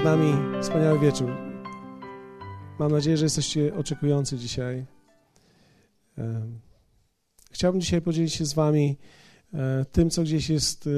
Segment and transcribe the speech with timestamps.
[0.00, 1.30] Przed nami wspaniały wieczór.
[2.78, 4.86] Mam nadzieję, że jesteście oczekujący dzisiaj.
[7.50, 8.98] Chciałbym dzisiaj podzielić się z Wami
[9.54, 10.90] e, tym, co gdzieś jest, e,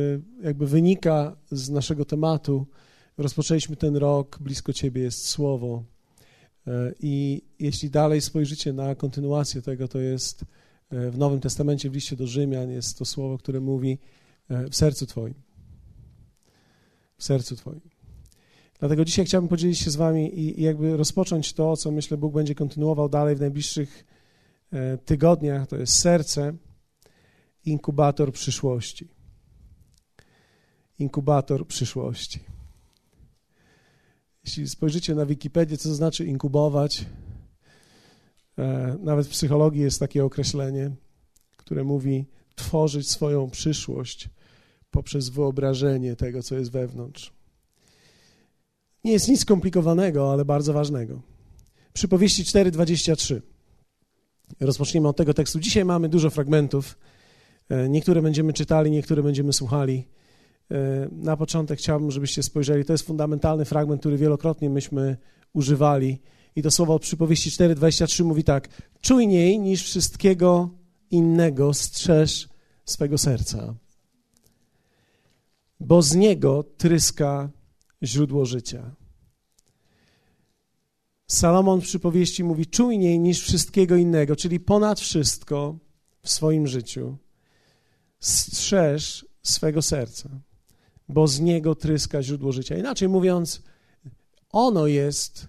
[0.47, 2.67] jakby wynika z naszego tematu.
[3.19, 5.85] Rozpoczęliśmy ten rok, blisko Ciebie jest Słowo.
[6.67, 10.45] E, I jeśli dalej spojrzycie na kontynuację tego, to jest
[10.91, 13.99] w Nowym Testamencie, w liście do Rzymian, jest to słowo, które mówi
[14.71, 15.35] w sercu Twoim.
[17.17, 17.92] W sercu Twoim.
[18.83, 22.35] Dlatego dzisiaj chciałbym podzielić się z Wami i, i jakby rozpocząć to, co myślę Bóg
[22.35, 24.05] będzie kontynuował dalej w najbliższych
[24.73, 25.67] e, tygodniach.
[25.67, 26.55] To jest serce,
[27.65, 29.09] inkubator przyszłości.
[30.99, 32.41] Inkubator przyszłości.
[34.45, 37.05] Jeśli spojrzycie na Wikipedię, co to znaczy inkubować,
[38.59, 40.91] e, nawet w psychologii jest takie określenie,
[41.57, 44.29] które mówi tworzyć swoją przyszłość
[44.91, 47.42] poprzez wyobrażenie tego, co jest wewnątrz.
[49.05, 51.23] Nie jest nic skomplikowanego, ale bardzo ważnego.
[51.93, 53.41] Przypowieści 4:23.
[54.61, 55.61] Rozpoczniemy od tego tekstu.
[55.61, 56.99] Dzisiaj mamy dużo fragmentów.
[57.69, 60.09] E, niektóre będziemy czytali, niektóre będziemy słuchali.
[60.71, 62.85] E, na początek chciałbym, żebyście spojrzeli.
[62.85, 65.17] To jest fundamentalny fragment, który wielokrotnie myśmy
[65.53, 66.21] używali.
[66.57, 68.69] I to słowo od przypowieści 4:23 mówi tak:
[69.01, 70.71] Czujniej niż wszystkiego
[71.11, 72.49] innego strzeż
[72.85, 73.75] swego serca,
[75.81, 77.51] bo z niego tryska
[78.03, 78.95] źródło życia.
[81.27, 85.79] Salomon w przypowieści mówi czujniej niż wszystkiego innego, czyli ponad wszystko
[86.23, 87.17] w swoim życiu.
[88.21, 90.41] Strzeż swego serca,
[91.09, 92.77] bo z niego tryska źródło życia.
[92.77, 93.63] Inaczej mówiąc,
[94.51, 95.49] ono jest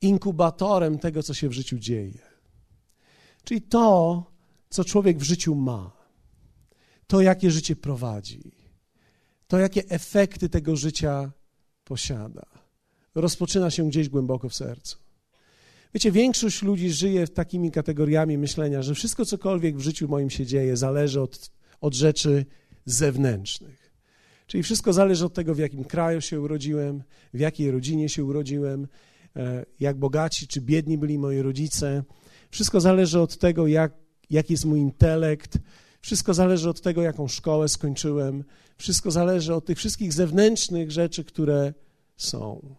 [0.00, 2.18] inkubatorem tego, co się w życiu dzieje.
[3.44, 4.24] Czyli to,
[4.70, 5.92] co człowiek w życiu ma,
[7.06, 8.63] to, jakie życie prowadzi
[9.54, 11.32] to jakie efekty tego życia
[11.84, 12.46] posiada.
[13.14, 14.98] Rozpoczyna się gdzieś głęboko w sercu.
[15.94, 20.76] Wiecie, większość ludzi żyje takimi kategoriami myślenia, że wszystko, cokolwiek w życiu moim się dzieje,
[20.76, 21.50] zależy od,
[21.80, 22.46] od rzeczy
[22.84, 23.92] zewnętrznych.
[24.46, 27.02] Czyli wszystko zależy od tego, w jakim kraju się urodziłem,
[27.34, 28.88] w jakiej rodzinie się urodziłem,
[29.36, 32.02] e, jak bogaci czy biedni byli moi rodzice.
[32.50, 33.92] Wszystko zależy od tego, jak,
[34.30, 35.58] jaki jest mój intelekt,
[36.04, 38.44] wszystko zależy od tego, jaką szkołę skończyłem,
[38.76, 41.74] wszystko zależy od tych wszystkich zewnętrznych rzeczy, które
[42.16, 42.76] są.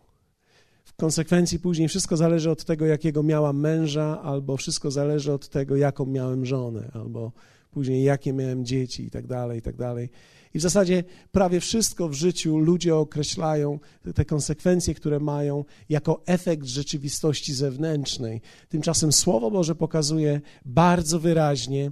[0.84, 5.76] W konsekwencji później wszystko zależy od tego, jakiego miałam męża, albo wszystko zależy od tego,
[5.76, 7.32] jaką miałem żonę, albo
[7.72, 10.10] później jakie miałem dzieci i tak dalej, i tak dalej.
[10.54, 13.80] I w zasadzie prawie wszystko w życiu ludzie określają
[14.16, 18.42] te konsekwencje, które mają, jako efekt rzeczywistości zewnętrznej.
[18.70, 21.92] Tymczasem Słowo Boże pokazuje bardzo wyraźnie,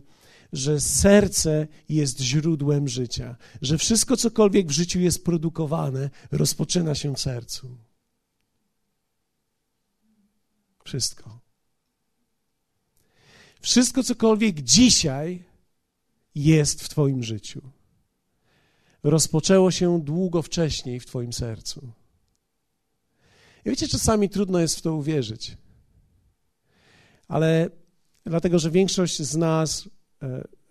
[0.54, 7.20] że serce jest źródłem życia, że wszystko, cokolwiek w życiu jest produkowane, rozpoczyna się w
[7.20, 7.78] sercu.
[10.84, 11.40] Wszystko.
[13.62, 15.44] Wszystko, cokolwiek dzisiaj
[16.36, 17.62] jest w Twoim życiu,
[19.04, 21.92] rozpoczęło się długo wcześniej w Twoim sercu.
[23.66, 25.58] I wiecie, czasami trudno jest w to uwierzyć,
[27.28, 27.70] ale
[28.26, 29.90] dlatego, że większość z nas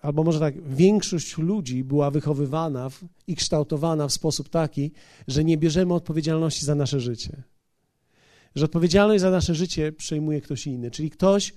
[0.01, 4.93] albo może tak, większość ludzi była wychowywana w, i kształtowana w sposób taki,
[5.29, 7.43] że nie bierzemy odpowiedzialności za nasze życie.
[8.55, 11.55] Że odpowiedzialność za nasze życie przejmuje ktoś inny, czyli ktoś,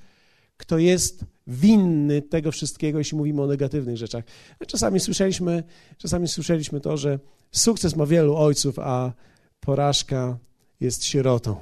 [0.58, 4.24] kto jest winny tego wszystkiego, jeśli mówimy o negatywnych rzeczach.
[4.68, 5.64] Czasami słyszeliśmy,
[5.98, 7.20] czasami słyszeliśmy to, że
[7.52, 9.14] sukces ma wielu ojców, a
[9.60, 10.38] porażka
[10.80, 11.58] jest sierotą.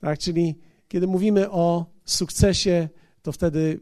[0.00, 0.54] Tak, czyli
[0.88, 2.88] kiedy mówimy o sukcesie,
[3.22, 3.80] to wtedy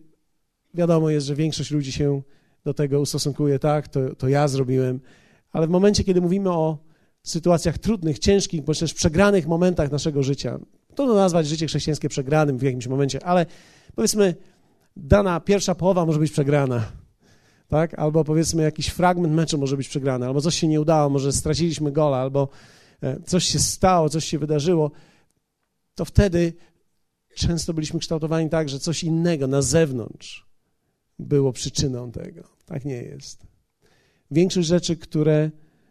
[0.75, 2.23] wiadomo jest, że większość ludzi się
[2.65, 5.01] do tego ustosunkuje, tak, to, to ja zrobiłem,
[5.53, 6.79] ale w momencie, kiedy mówimy o
[7.23, 10.59] sytuacjach trudnych, ciężkich, bądź też przegranych momentach naszego życia,
[10.95, 13.47] trudno nazwać życie chrześcijańskie przegranym w jakimś momencie, ale
[13.95, 14.35] powiedzmy,
[14.97, 16.85] dana pierwsza połowa może być przegrana,
[17.69, 17.99] tak?
[17.99, 21.93] Albo powiedzmy jakiś fragment meczu może być przegrany, albo coś się nie udało, może straciliśmy
[21.93, 22.49] gola, albo
[23.03, 24.91] e, coś się stało, coś się wydarzyło,
[25.94, 26.53] to wtedy
[27.35, 30.54] często byliśmy kształtowani tak, że coś innego na zewnątrz
[31.19, 32.43] było przyczyną tego.
[32.66, 33.46] Tak nie jest.
[34.31, 35.50] Większość rzeczy, które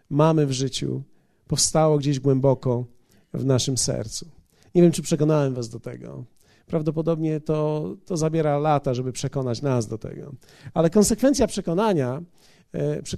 [0.10, 1.04] mamy w życiu,
[1.48, 2.86] powstało gdzieś głęboko
[3.34, 4.30] w naszym sercu.
[4.76, 6.24] Nie wiem, czy przekonałem Was do tego.
[6.66, 10.34] Prawdopodobnie to, to zabiera lata, żeby przekonać nas do tego.
[10.74, 12.22] Ale konsekwencja przekonania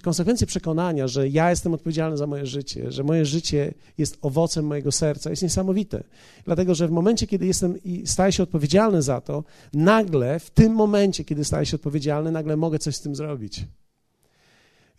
[0.03, 4.91] konsekwencje przekonania, że ja jestem odpowiedzialny za moje życie, że moje życie jest owocem mojego
[4.91, 6.03] serca, jest niesamowite.
[6.45, 9.43] Dlatego, że w momencie, kiedy jestem i staję się odpowiedzialny za to,
[9.73, 13.65] nagle, w tym momencie, kiedy staję się odpowiedzialny, nagle mogę coś z tym zrobić.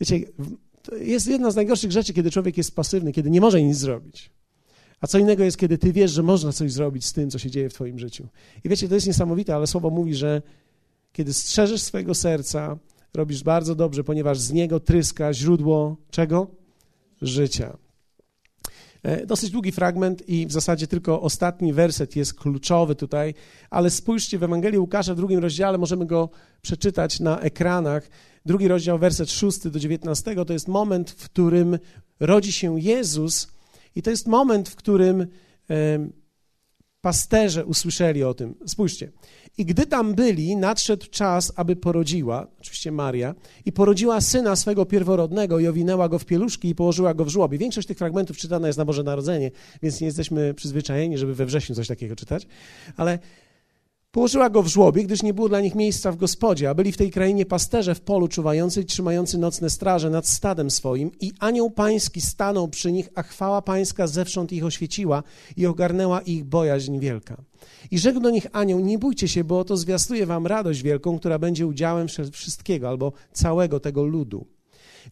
[0.00, 0.20] Wiecie,
[1.00, 4.30] jest jedna z najgorszych rzeczy, kiedy człowiek jest pasywny, kiedy nie może nic zrobić.
[5.00, 7.50] A co innego jest, kiedy ty wiesz, że można coś zrobić z tym, co się
[7.50, 8.28] dzieje w twoim życiu.
[8.64, 10.42] I wiecie, to jest niesamowite, ale słowo mówi, że
[11.12, 12.78] kiedy strzeżesz swojego serca,
[13.16, 16.46] robisz bardzo dobrze, ponieważ z niego tryska źródło czego?
[17.22, 17.76] Życia.
[19.02, 23.34] E, dosyć długi fragment i w zasadzie tylko ostatni werset jest kluczowy tutaj,
[23.70, 26.30] ale spójrzcie w Ewangelii Łukasza w drugim rozdziale, możemy go
[26.62, 28.08] przeczytać na ekranach.
[28.46, 31.78] Drugi rozdział, werset 6 do 19, to jest moment, w którym
[32.20, 33.48] rodzi się Jezus
[33.94, 35.26] i to jest moment, w którym
[37.00, 38.54] pasterze usłyszeli o tym.
[38.66, 39.12] Spójrzcie.
[39.58, 45.58] I gdy tam byli, nadszedł czas, aby porodziła, oczywiście Maria, i porodziła syna swego pierworodnego
[45.58, 47.58] i owinęła go w pieluszki i położyła go w żłobie.
[47.58, 49.50] Większość tych fragmentów czytana jest na Boże Narodzenie,
[49.82, 52.46] więc nie jesteśmy przyzwyczajeni, żeby we wrześniu coś takiego czytać,
[52.96, 53.18] ale
[54.16, 56.96] Położyła go w żłobie, gdyż nie było dla nich miejsca w gospodzie, a byli w
[56.96, 61.70] tej krainie pasterze w polu czuwający i trzymający nocne straże nad stadem swoim i anioł
[61.70, 65.22] pański stanął przy nich, a chwała pańska zewsząd ich oświeciła
[65.56, 67.36] i ogarnęła ich bojaźń wielka.
[67.90, 71.38] I rzekł do nich anioł, nie bójcie się, bo oto zwiastuje wam radość wielką, która
[71.38, 74.46] będzie udziałem wszystkiego albo całego tego ludu.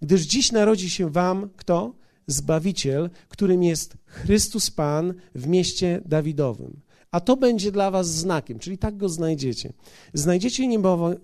[0.02, 1.94] Gdyż dziś narodzi się wam kto?
[2.26, 6.83] Zbawiciel, którym jest Chrystus Pan w mieście Dawidowym
[7.14, 9.72] a to będzie dla was znakiem, czyli tak go znajdziecie.
[10.14, 10.66] Znajdziecie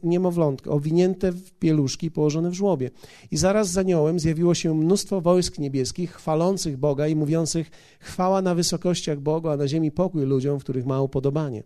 [0.02, 2.90] niemowlątko owinięte w pieluszki położone w żłobie.
[3.30, 7.70] I zaraz za niołem zjawiło się mnóstwo wojsk niebieskich, chwalących Boga i mówiących
[8.00, 11.62] chwała na wysokościach Bogu, a na ziemi pokój ludziom, w których ma upodobanie.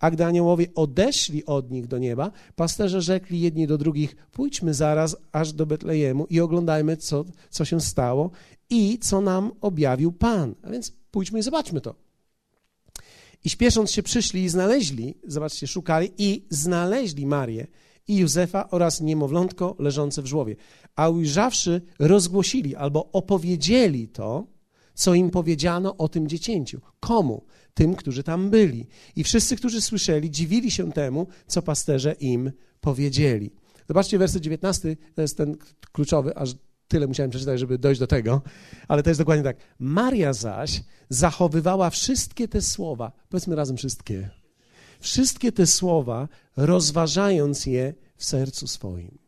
[0.00, 5.16] A gdy aniołowie odeszli od nich do nieba, pasterze rzekli jedni do drugich, pójdźmy zaraz
[5.32, 8.30] aż do Betlejemu i oglądajmy, co, co się stało
[8.70, 10.54] i co nam objawił Pan.
[10.62, 12.04] A więc pójdźmy i zobaczmy to.
[13.44, 17.66] I śpiesząc się przyszli i znaleźli, zobaczcie, szukali i znaleźli Marię
[18.08, 20.56] i Józefa oraz niemowlątko leżące w żłowie.
[20.96, 24.46] A ujrzawszy, rozgłosili albo opowiedzieli to,
[24.94, 26.80] co im powiedziano o tym dziecięciu.
[27.00, 27.44] Komu?
[27.74, 28.86] Tym, którzy tam byli.
[29.16, 33.50] I wszyscy, którzy słyszeli, dziwili się temu, co pasterze im powiedzieli.
[33.88, 35.56] Zobaczcie werset 19, to jest ten
[35.92, 36.54] kluczowy, aż
[36.94, 38.42] tyle musiałem przeczytać, żeby dojść do tego,
[38.88, 39.56] ale to jest dokładnie tak.
[39.78, 44.30] Maria zaś zachowywała wszystkie te słowa, powiedzmy razem wszystkie,
[45.00, 49.18] wszystkie te słowa, rozważając je w sercu swoim.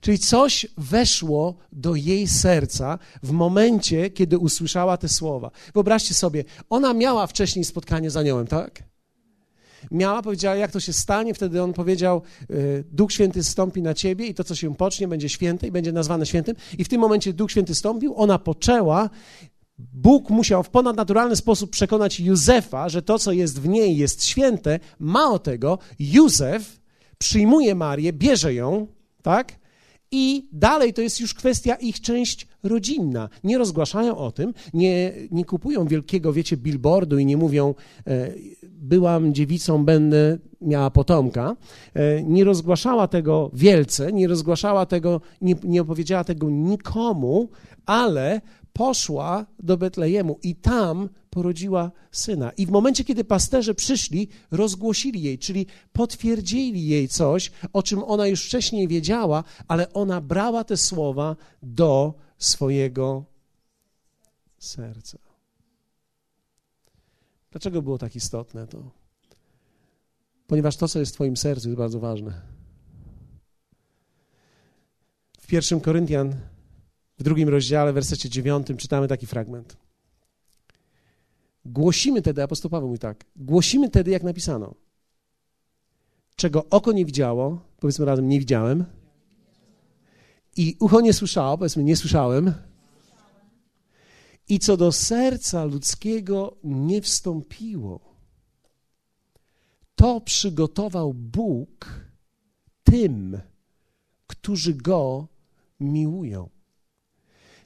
[0.00, 5.50] Czyli coś weszło do jej serca w momencie, kiedy usłyszała te słowa.
[5.74, 8.82] Wyobraźcie sobie, ona miała wcześniej spotkanie z aniołem, tak?
[9.90, 11.34] Miała, powiedziała, jak to się stanie.
[11.34, 15.28] Wtedy on powiedział, y, Duch Święty stąpi na ciebie i to, co się pocznie, będzie
[15.28, 16.56] święte i będzie nazwane świętym.
[16.78, 19.10] I w tym momencie Duch Święty stąpił, ona poczęła.
[19.78, 24.80] Bóg musiał w ponadnaturalny sposób przekonać Józefa, że to, co jest w niej, jest święte.
[24.98, 26.80] Mało tego, Józef
[27.18, 28.86] przyjmuje Marię, bierze ją,
[29.22, 29.52] tak?
[30.10, 33.28] I dalej to jest już kwestia ich część rodzinna.
[33.44, 37.74] Nie rozgłaszają o tym, nie, nie kupują wielkiego, wiecie, billboardu i nie mówią,
[38.06, 38.32] e,
[38.62, 41.56] byłam dziewicą, będę miała potomka.
[41.94, 47.48] E, nie rozgłaszała tego wielce, nie rozgłaszała tego, nie, nie opowiedziała tego nikomu,
[47.86, 48.40] ale
[48.72, 52.50] poszła do Betlejemu i tam porodziła syna.
[52.50, 58.26] I w momencie, kiedy pasterze przyszli, rozgłosili jej, czyli potwierdzili jej coś, o czym ona
[58.26, 63.24] już wcześniej wiedziała, ale ona brała te słowa do swojego
[64.58, 65.18] serca.
[67.50, 68.90] Dlaczego było tak istotne to?
[70.46, 72.42] Ponieważ to, co jest w Twoim sercu, jest bardzo ważne.
[75.40, 76.34] W pierwszym Koryntian,
[77.18, 79.76] w drugim rozdziale, w wersecie dziewiątym, czytamy taki fragment.
[81.64, 84.74] Głosimy tedy, apostoł Paweł mówi tak, głosimy tedy, jak napisano,
[86.36, 88.84] czego oko nie widziało, powiedzmy razem, nie widziałem,
[90.56, 92.54] i ucho nie słyszało, powiedzmy, nie słyszałem,
[94.48, 98.00] i co do serca ludzkiego nie wstąpiło,
[99.94, 102.00] to przygotował Bóg
[102.84, 103.40] tym,
[104.26, 105.28] którzy Go
[105.80, 106.57] miłują.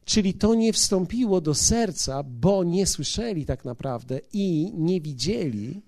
[0.04, 5.82] Czyli to nie wstąpiło do serca, bo nie słyszeli tak naprawdę i nie widzieli.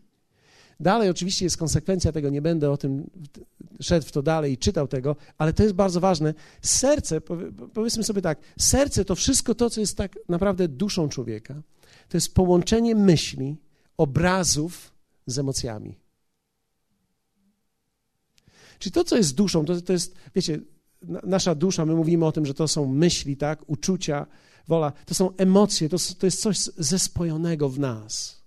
[0.81, 3.11] Dalej oczywiście jest konsekwencja tego, nie będę o tym
[3.81, 6.35] szedł w to dalej i czytał tego, ale to jest bardzo ważne.
[6.63, 7.21] Serce,
[7.75, 11.63] powiedzmy sobie tak, serce to wszystko to, co jest tak naprawdę duszą człowieka.
[12.09, 13.57] To jest połączenie myśli,
[13.97, 14.93] obrazów
[15.27, 15.99] z emocjami.
[18.79, 20.61] Czyli to, co jest duszą, to, to jest, wiecie,
[21.23, 24.27] nasza dusza, my mówimy o tym, że to są myśli, tak, uczucia,
[24.69, 28.45] wola, to są emocje, to, to jest coś zespojonego w nas.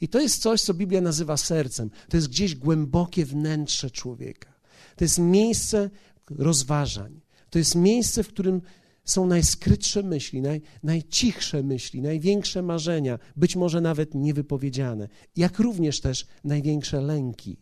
[0.00, 1.90] I to jest coś, co Biblia nazywa sercem.
[2.08, 4.52] To jest gdzieś głębokie wnętrze człowieka.
[4.96, 5.90] To jest miejsce
[6.30, 7.20] rozważań.
[7.50, 8.62] To jest miejsce, w którym
[9.04, 16.26] są najskrytsze myśli, naj, najcichsze myśli, największe marzenia, być może nawet niewypowiedziane, jak również też
[16.44, 17.56] największe lęki,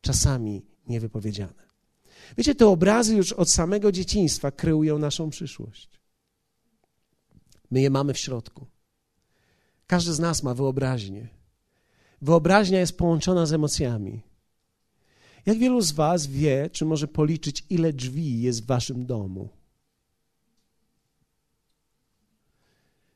[0.00, 1.67] czasami niewypowiedziane.
[2.36, 5.88] Wiecie, te obrazy już od samego dzieciństwa kreują naszą przyszłość.
[7.70, 8.66] My je mamy w środku.
[9.86, 11.28] Każdy z nas ma wyobraźnię.
[12.22, 14.22] Wyobraźnia jest połączona z emocjami.
[15.46, 19.48] Jak wielu z Was wie, czy może policzyć, ile drzwi jest w Waszym domu?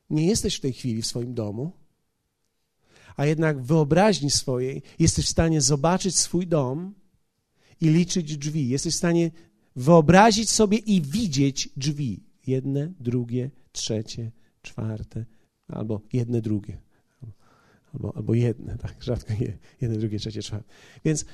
[0.09, 1.71] Nie jesteś w tej chwili w swoim domu,
[3.15, 6.93] a jednak w wyobraźni swojej jesteś w stanie zobaczyć swój dom
[7.81, 8.69] i liczyć drzwi.
[8.69, 9.31] Jesteś w stanie
[9.75, 12.23] wyobrazić sobie i widzieć drzwi.
[12.47, 15.25] Jedne, drugie, trzecie, czwarte,
[15.67, 16.77] albo jedne, drugie.
[17.93, 20.73] Albo, albo jedne, tak, rzadko je, jedne, drugie, trzecie, czwarte.
[21.05, 21.25] Więc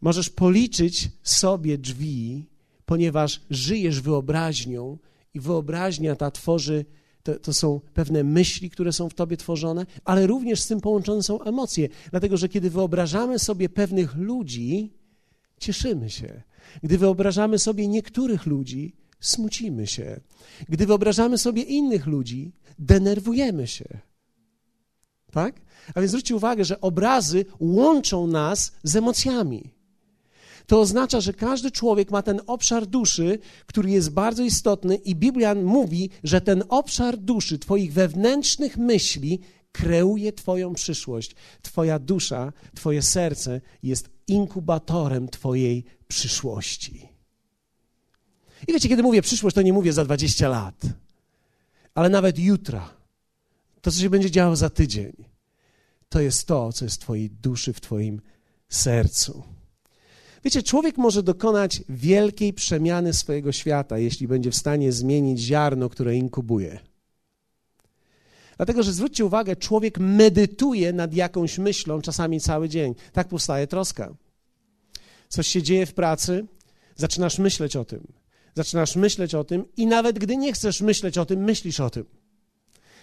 [0.00, 2.46] możesz policzyć sobie drzwi,
[2.86, 4.98] ponieważ żyjesz wyobraźnią
[5.34, 6.84] i wyobraźnia ta tworzy,
[7.22, 11.22] to, to, są pewne myśli, które są w tobie tworzone, ale również z tym połączone
[11.22, 11.88] są emocje.
[12.10, 14.92] Dlatego, że kiedy wyobrażamy sobie pewnych ludzi,
[15.60, 16.42] cieszymy się.
[16.82, 20.20] Gdy wyobrażamy sobie niektórych ludzi, smucimy się.
[20.68, 23.98] Gdy wyobrażamy sobie innych ludzi, denerwujemy się.
[25.30, 25.60] Tak?
[25.94, 29.74] A więc zwróćcie uwagę, że obrazy łączą nas z emocjami.
[30.66, 35.54] To oznacza, że każdy człowiek ma ten obszar duszy, który jest bardzo istotny, i Biblia
[35.54, 39.40] mówi, że ten obszar duszy, Twoich wewnętrznych myśli,
[39.74, 41.34] kreuje Twoją przyszłość.
[41.62, 47.08] Twoja dusza, Twoje serce jest inkubatorem Twojej przyszłości.
[48.68, 50.82] I wiecie, kiedy mówię przyszłość, to nie mówię za 20 lat,
[51.94, 52.90] ale nawet jutra.
[53.80, 55.12] To, co się będzie działo za tydzień,
[56.08, 58.20] to jest to, co jest w Twojej duszy, w Twoim
[58.68, 59.42] sercu.
[60.44, 66.16] Wiecie, człowiek może dokonać wielkiej przemiany swojego świata, jeśli będzie w stanie zmienić ziarno, które
[66.16, 66.93] inkubuje.
[68.56, 72.94] Dlatego, że zwróćcie uwagę, człowiek medytuje nad jakąś myślą czasami cały dzień.
[73.12, 74.14] Tak powstaje troska.
[75.28, 76.46] Coś się dzieje w pracy,
[76.96, 78.06] zaczynasz myśleć o tym.
[78.54, 82.04] Zaczynasz myśleć o tym i nawet gdy nie chcesz myśleć o tym, myślisz o tym.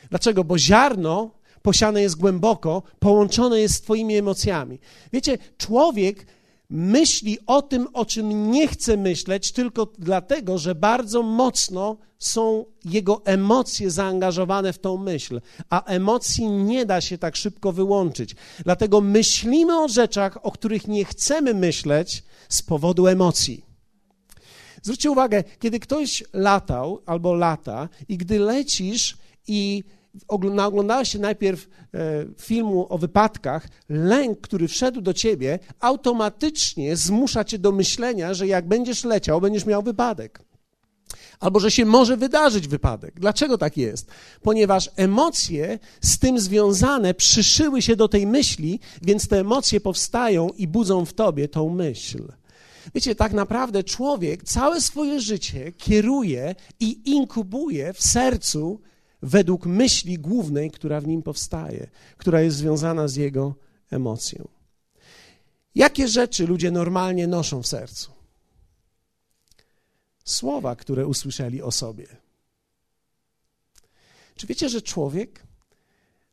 [0.09, 0.43] Dlaczego?
[0.43, 1.31] Bo ziarno
[1.61, 4.79] posiane jest głęboko, połączone jest z Twoimi emocjami.
[5.13, 6.25] Wiecie, człowiek
[6.71, 13.21] myśli o tym, o czym nie chce myśleć, tylko dlatego, że bardzo mocno są jego
[13.25, 18.35] emocje zaangażowane w tą myśl, a emocji nie da się tak szybko wyłączyć.
[18.63, 23.65] Dlatego myślimy o rzeczach, o których nie chcemy myśleć z powodu emocji.
[24.81, 29.83] Zwróćcie uwagę, kiedy ktoś latał albo lata i gdy lecisz i
[30.27, 37.59] oglądałeś się najpierw e, filmu o wypadkach, lęk, który wszedł do ciebie, automatycznie zmusza cię
[37.59, 40.41] do myślenia, że jak będziesz leciał, będziesz miał wypadek.
[41.39, 43.19] Albo że się może wydarzyć wypadek.
[43.19, 44.11] Dlaczego tak jest?
[44.41, 50.67] Ponieważ emocje z tym związane przyszyły się do tej myśli, więc te emocje powstają i
[50.67, 52.31] budzą w tobie tą myśl.
[52.95, 58.81] Wiecie, tak naprawdę człowiek całe swoje życie kieruje i inkubuje w sercu
[59.21, 63.55] według myśli głównej, która w nim powstaje, która jest związana z jego
[63.91, 64.47] emocją.
[65.75, 68.11] Jakie rzeczy ludzie normalnie noszą w sercu?
[70.25, 72.07] Słowa, które usłyszeli o sobie.
[74.35, 75.43] Czy wiecie, że człowiek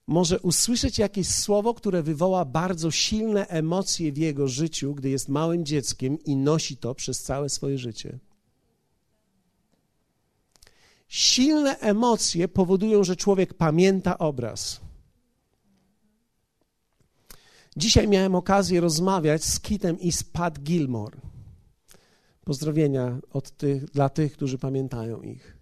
[0.07, 5.64] może usłyszeć jakieś słowo, które wywoła bardzo silne emocje w jego życiu, gdy jest małym
[5.64, 8.18] dzieckiem i nosi to przez całe swoje życie?
[11.09, 14.81] Silne emocje powodują, że człowiek pamięta obraz.
[17.77, 21.19] Dzisiaj miałem okazję rozmawiać z Kitem i z Pat Gilmore.
[22.45, 25.58] Pozdrowienia od tych, dla tych, którzy pamiętają ich.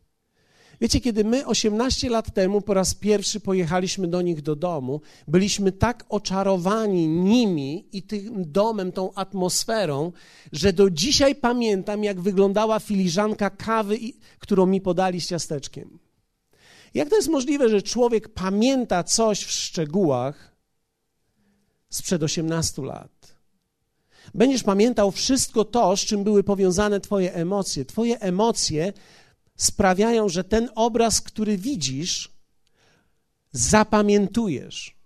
[0.80, 5.72] Wiecie, kiedy my 18 lat temu po raz pierwszy pojechaliśmy do nich do domu, byliśmy
[5.72, 10.12] tak oczarowani nimi i tym domem, tą atmosferą,
[10.52, 13.98] że do dzisiaj pamiętam, jak wyglądała filiżanka kawy,
[14.38, 15.98] którą mi podali z ciasteczkiem.
[16.94, 20.56] Jak to jest możliwe, że człowiek pamięta coś w szczegółach
[21.88, 23.36] sprzed 18 lat?
[24.34, 27.84] Będziesz pamiętał wszystko to, z czym były powiązane Twoje emocje.
[27.84, 28.92] Twoje emocje
[29.56, 32.36] sprawiają, że ten obraz, który widzisz,
[33.52, 34.96] zapamiętujesz.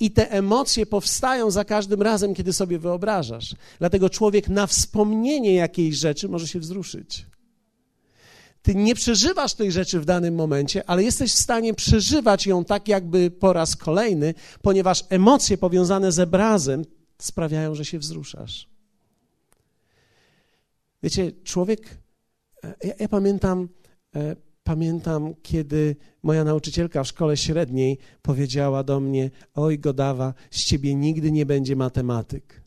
[0.00, 3.54] I te emocje powstają za każdym razem, kiedy sobie wyobrażasz.
[3.78, 7.26] Dlatego człowiek na wspomnienie jakiejś rzeczy może się wzruszyć.
[8.62, 12.88] Ty nie przeżywasz tej rzeczy w danym momencie, ale jesteś w stanie przeżywać ją tak,
[12.88, 16.84] jakby po raz kolejny, ponieważ emocje powiązane z obrazem
[17.18, 18.68] sprawiają, że się wzruszasz.
[21.02, 21.98] Wiecie, człowiek.
[22.84, 23.81] Ja, ja pamiętam E,
[24.64, 31.32] pamiętam, kiedy moja nauczycielka w szkole średniej powiedziała do mnie: Oj, Godawa, z ciebie nigdy
[31.32, 32.62] nie będzie matematyk.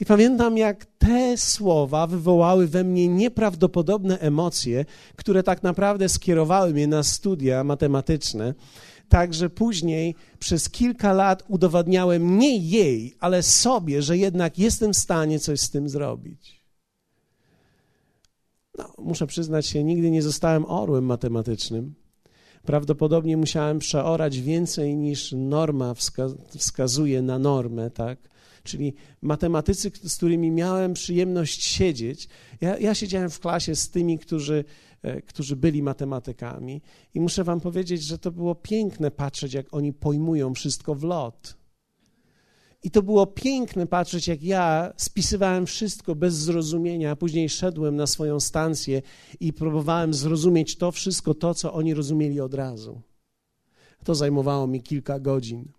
[0.00, 4.84] I pamiętam, jak te słowa wywołały we mnie nieprawdopodobne emocje,
[5.16, 8.54] które tak naprawdę skierowały mnie na studia matematyczne.
[9.08, 15.38] Także później przez kilka lat udowadniałem nie jej, ale sobie, że jednak jestem w stanie
[15.38, 16.55] coś z tym zrobić.
[18.78, 21.94] No, muszę przyznać się, nigdy nie zostałem orłem matematycznym.
[22.62, 25.94] Prawdopodobnie musiałem przeorać więcej niż norma
[26.58, 28.18] wskazuje na normę, tak?
[28.62, 32.28] Czyli matematycy, z którymi miałem przyjemność siedzieć.
[32.60, 34.64] Ja, ja siedziałem w klasie z tymi, którzy,
[35.02, 36.82] e, którzy byli matematykami,
[37.14, 41.56] i muszę Wam powiedzieć, że to było piękne patrzeć, jak oni pojmują wszystko w lot.
[42.86, 48.06] I to było piękne patrzeć, jak ja spisywałem wszystko bez zrozumienia, a później szedłem na
[48.06, 49.02] swoją stację
[49.40, 53.00] i próbowałem zrozumieć to wszystko, to, co oni rozumieli od razu.
[54.04, 55.72] To zajmowało mi kilka godzin.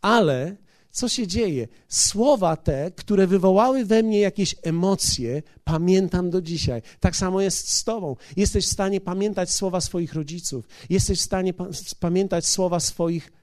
[0.00, 0.56] Ale
[0.90, 1.68] co się dzieje?
[1.88, 6.82] Słowa te, które wywołały we mnie jakieś emocje, pamiętam do dzisiaj.
[7.00, 8.16] Tak samo jest z Tobą.
[8.36, 11.66] Jesteś w stanie pamiętać słowa swoich rodziców, jesteś w stanie pa
[12.00, 13.39] pamiętać słowa swoich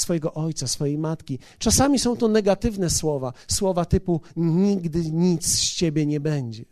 [0.00, 1.38] swojego ojca, swojej matki.
[1.58, 6.64] Czasami są to negatywne słowa, słowa typu nigdy nic z ciebie nie będzie.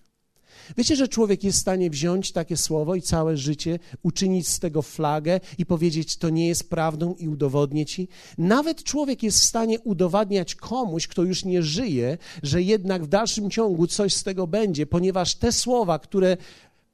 [0.76, 4.82] Wiecie, że człowiek jest w stanie wziąć takie słowo i całe życie uczynić z tego
[4.82, 8.08] flagę i powiedzieć, to nie jest prawdą i udowodnię ci?
[8.38, 13.50] Nawet człowiek jest w stanie udowadniać komuś, kto już nie żyje, że jednak w dalszym
[13.50, 16.36] ciągu coś z tego będzie, ponieważ te słowa, które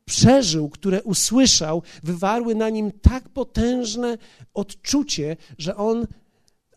[0.04, 4.18] przeżył, które usłyszał, wywarły na nim tak potężne
[4.54, 6.06] odczucie, że on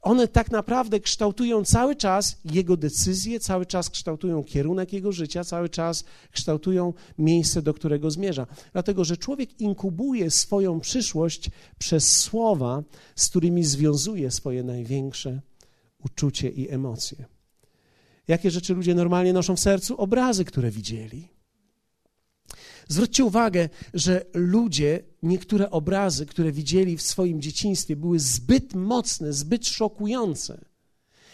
[0.06, 5.70] one tak naprawdę kształtują cały czas jego decyzje, cały czas kształtują kierunek jego życia, cały
[5.70, 8.48] czas kształtują miejsce, do którego zmierza.
[8.74, 11.50] Dlatego, że człowiek inkubuje swoją przyszłość
[11.80, 12.84] przez słowa,
[13.16, 15.42] z którymi związuje swoje największe
[16.06, 17.26] uczucie i emocje.
[18.28, 19.98] Jakie rzeczy ludzie normalnie noszą w sercu?
[19.98, 21.35] Obrazy, które widzieli.
[22.88, 29.68] Zwróćcie uwagę, że ludzie, niektóre obrazy, które widzieli w swoim dzieciństwie, były zbyt mocne, zbyt
[29.68, 30.66] szokujące.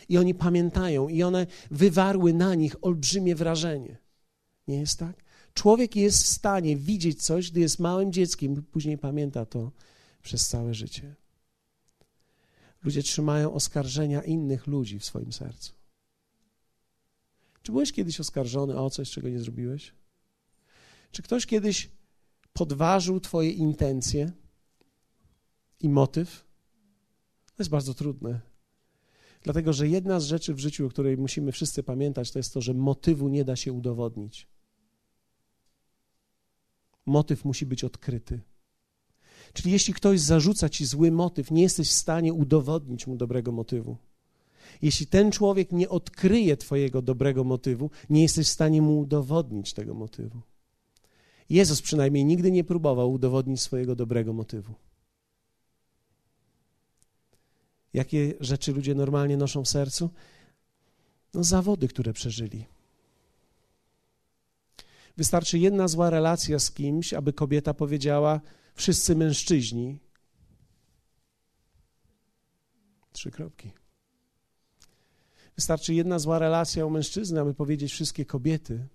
[0.10, 3.98] I oni pamiętają, i one wywarły na nich olbrzymie wrażenie.
[4.68, 5.24] Nie jest tak?
[5.54, 9.72] Człowiek jest w stanie widzieć coś, gdy jest małym dzieckiem, później pamięta to
[10.24, 11.16] przez całe życie.
[12.84, 15.74] Ludzie trzymają oskarżenia innych ludzi w swoim sercu.
[17.62, 19.94] Czy byłeś kiedyś oskarżony o coś, czego nie zrobiłeś?
[21.12, 21.90] Czy ktoś kiedyś
[22.54, 24.32] podważył Twoje intencje
[25.80, 26.46] i motyw?
[27.46, 28.42] To jest bardzo trudne.
[29.44, 32.62] Dlatego, że jedna z rzeczy w życiu, o której musimy wszyscy pamiętać, to jest to,
[32.62, 34.48] że motywu nie da się udowodnić.
[37.06, 38.42] Motyw musi być odkryty.
[39.54, 43.98] Czyli jeśli ktoś zarzuca ci zły motyw, nie jesteś w stanie udowodnić mu dobrego motywu.
[44.82, 49.94] Jeśli ten człowiek nie odkryje Twojego dobrego motywu, nie jesteś w stanie mu udowodnić tego
[49.94, 50.42] motywu.
[51.52, 54.74] Jezus przynajmniej nigdy nie próbował udowodnić swojego dobrego motywu.
[57.94, 60.10] Jakie rzeczy ludzie normalnie noszą w sercu?
[61.34, 62.66] No, zawody, które przeżyli.
[65.18, 68.42] Wystarczy jedna zła relacja z kimś, aby kobieta powiedziała:
[68.76, 70.00] Wszyscy mężczyźni.
[73.12, 73.72] Trzy kropki.
[75.56, 78.88] Wystarczy jedna zła relacja u mężczyzny, aby powiedzieć wszystkie kobiety.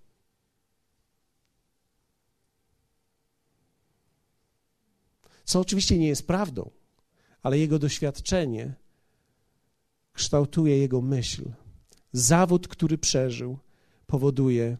[5.47, 6.71] Co oczywiście nie jest prawdą,
[7.43, 8.75] ale jego doświadczenie
[10.13, 11.53] kształtuje jego myśl.
[12.13, 13.59] Zawód, który przeżył,
[14.07, 14.77] powoduje,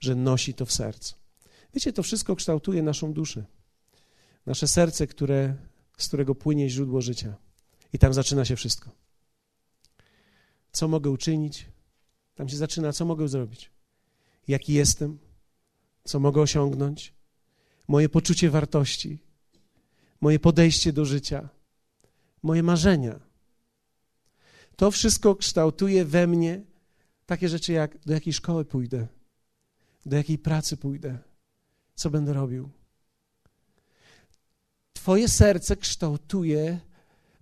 [0.00, 1.14] że nosi to w sercu.
[1.74, 3.44] Wiecie, to wszystko kształtuje naszą duszę.
[4.46, 5.54] Nasze serce, które,
[5.98, 7.34] z którego płynie źródło życia.
[7.92, 8.90] I tam zaczyna się wszystko.
[10.72, 11.66] Co mogę uczynić?
[12.34, 13.70] Tam się zaczyna, co mogę zrobić?
[14.48, 15.18] Jaki jestem?
[16.04, 17.14] Co mogę osiągnąć?
[17.88, 19.18] Moje poczucie wartości,
[20.20, 21.48] moje podejście do życia,
[22.42, 23.20] moje marzenia.
[24.76, 26.62] To wszystko kształtuje we mnie
[27.26, 29.06] takie rzeczy jak do jakiej szkoły pójdę,
[30.06, 31.18] do jakiej pracy pójdę,
[31.94, 32.68] co będę robił.
[34.92, 36.80] Twoje serce kształtuje,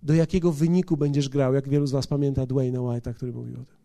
[0.03, 3.65] do jakiego wyniku będziesz grał, jak wielu z Was pamięta Dwayna White'a, który mówił o
[3.65, 3.75] tym.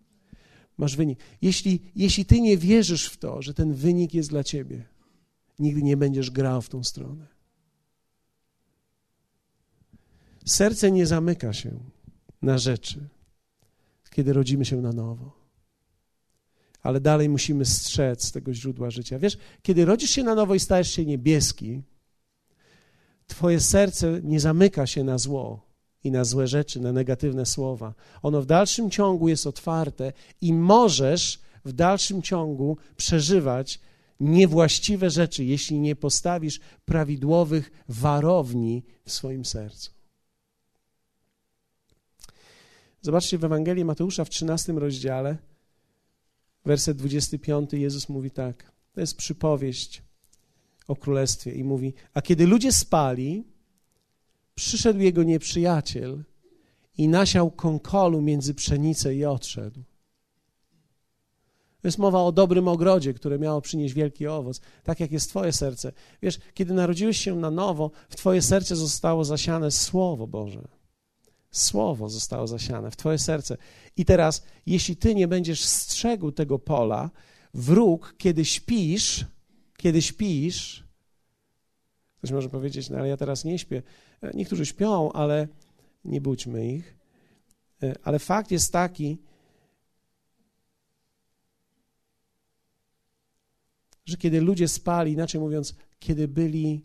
[0.78, 1.18] Masz wynik.
[1.42, 4.84] Jeśli, jeśli Ty nie wierzysz w to, że ten wynik jest dla Ciebie,
[5.58, 7.26] nigdy nie będziesz grał w tą stronę.
[10.50, 11.70] Serce nie zamyka się
[12.42, 13.08] na rzeczy,
[14.10, 15.40] kiedy rodzimy się na nowo.
[16.82, 19.18] ale dalej musimy strzec tego źródła życia.
[19.18, 21.82] Wiesz, kiedy rodzisz się na nowo i stajesz się niebieski,
[23.26, 25.66] Twoje serce nie zamyka się na zło
[26.04, 27.94] i na złe rzeczy, na negatywne słowa.
[28.22, 33.80] Ono w dalszym ciągu jest otwarte i możesz w dalszym ciągu przeżywać
[34.20, 39.99] niewłaściwe rzeczy, jeśli nie postawisz prawidłowych warowni w swoim sercu.
[43.02, 45.38] Zobaczcie w Ewangelii Mateusza w 13 rozdziale,
[46.64, 48.72] werset 25, Jezus mówi tak.
[48.92, 50.02] To jest przypowieść
[50.88, 53.44] o królestwie i mówi: A kiedy ludzie spali,
[54.54, 56.24] przyszedł jego nieprzyjaciel
[56.98, 59.82] i nasiał konkolu między pszenicę i odszedł.
[61.82, 65.52] To jest mowa o dobrym ogrodzie, które miało przynieść wielki owoc, tak jak jest Twoje
[65.52, 65.92] serce.
[66.22, 70.79] Wiesz, kiedy narodziłeś się na nowo, w Twoje serce zostało zasiane Słowo Boże.
[71.50, 73.56] Słowo zostało zasiane w Twoje serce.
[73.96, 77.10] I teraz, jeśli Ty nie będziesz strzegł tego pola,
[77.54, 79.26] wróg, kiedy śpisz,
[79.76, 80.84] kiedy śpisz,
[82.18, 83.82] ktoś może powiedzieć, no ale ja teraz nie śpię.
[84.22, 85.48] E, niektórzy śpią, ale
[86.04, 86.96] nie budźmy ich.
[87.82, 89.18] E, ale fakt jest taki,
[94.04, 96.84] że kiedy ludzie spali, inaczej mówiąc, kiedy byli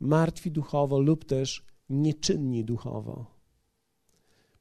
[0.00, 3.26] martwi duchowo lub też nieczynni duchowo,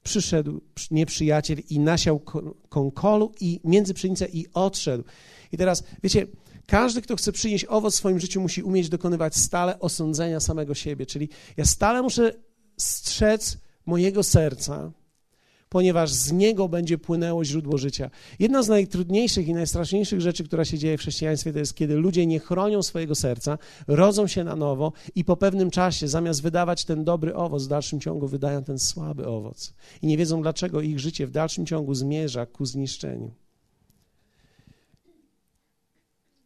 [0.03, 0.61] przyszedł
[0.91, 2.21] nieprzyjaciel i nasiał
[2.69, 5.03] konkolu i między pszenicę i odszedł.
[5.51, 6.27] I teraz, wiecie,
[6.67, 11.05] każdy, kto chce przynieść owoc w swoim życiu, musi umieć dokonywać stale osądzenia samego siebie.
[11.05, 12.33] Czyli ja stale muszę
[12.77, 14.91] strzec mojego serca,
[15.71, 18.09] ponieważ z niego będzie płynęło źródło życia.
[18.39, 22.25] Jedna z najtrudniejszych i najstraszniejszych rzeczy, która się dzieje w chrześcijaństwie, to jest, kiedy ludzie
[22.25, 23.57] nie chronią swojego serca,
[23.87, 27.99] rodzą się na nowo i po pewnym czasie, zamiast wydawać ten dobry owoc, w dalszym
[27.99, 29.73] ciągu wydają ten słaby owoc.
[30.01, 33.31] I nie wiedzą, dlaczego ich życie w dalszym ciągu zmierza ku zniszczeniu.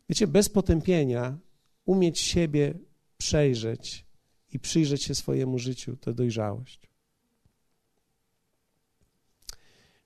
[0.10, 1.38] Wiecie, bez potępienia
[1.86, 2.74] umieć siebie
[3.18, 4.06] przejrzeć
[4.52, 6.95] i przyjrzeć się swojemu życiu to dojrzałość.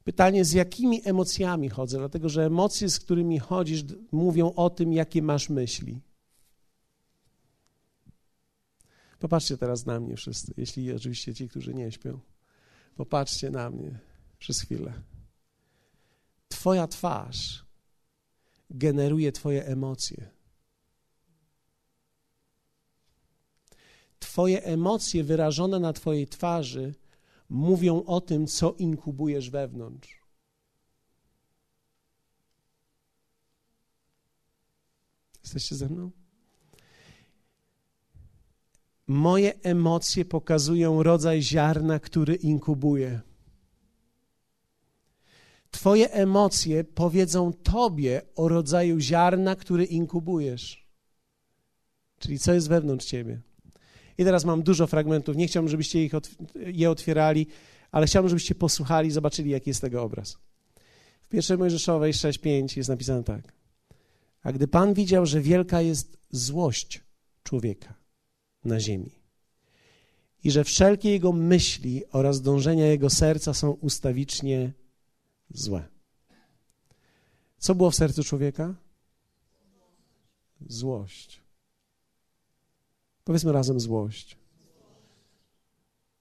[0.10, 5.22] Pytanie, z jakimi emocjami chodzę, dlatego że emocje, z którymi chodzisz, mówią o tym, jakie
[5.22, 6.02] masz myśli.
[9.19, 12.19] Popatrzcie teraz na mnie wszyscy, jeśli oczywiście ci, którzy nie śpią.
[12.95, 14.00] Popatrzcie na mnie
[14.39, 14.93] przez chwilę.
[16.48, 17.65] Twoja twarz
[18.69, 20.30] generuje Twoje emocje.
[24.19, 26.93] Twoje emocje wyrażone na Twojej twarzy
[27.50, 30.20] mówią o tym, co inkubujesz wewnątrz.
[35.44, 36.12] Jesteście ze mną?
[39.08, 43.22] Moje emocje pokazują rodzaj ziarna, który inkubuje.
[45.72, 50.90] Twoje emocje powiedzą Tobie o rodzaju ziarna, który inkubujesz.
[52.20, 53.42] Czyli co jest wewnątrz Ciebie.
[54.19, 55.36] I teraz mam dużo fragmentów.
[55.36, 56.12] Nie chciałbym, żebyście ich
[56.55, 57.47] je otwierali,
[57.91, 60.38] ale chciałbym, żebyście posłuchali, zobaczyli, jaki jest tego obraz.
[61.21, 63.53] W pierwszej Mojżeszowej 6:5 jest napisane tak.
[64.43, 67.03] A gdy Pan widział, że wielka jest złość
[67.43, 67.93] człowieka
[68.65, 69.12] na ziemi
[70.43, 74.73] i że wszelkie jego myśli oraz dążenia jego serca są ustawicznie
[75.49, 75.88] złe.
[77.58, 78.75] Co było w sercu człowieka?
[80.67, 81.49] Złość.
[83.30, 84.38] Powiedzmy razem złość.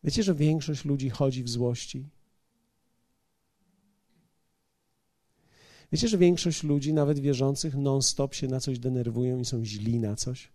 [0.04, 2.08] Wiecie, że większość ludzi chodzi w złości?
[5.92, 10.16] Wiecie, że większość ludzi, nawet wierzących, non-stop się na coś denerwują i są źli na
[10.16, 10.52] coś?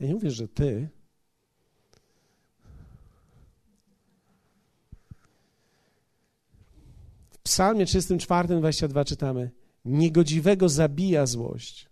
[0.00, 0.88] Ja nie mówię, że ty.
[7.30, 11.88] W Psalmie 34, 22 czytamy: Niegodziwego zabija złość,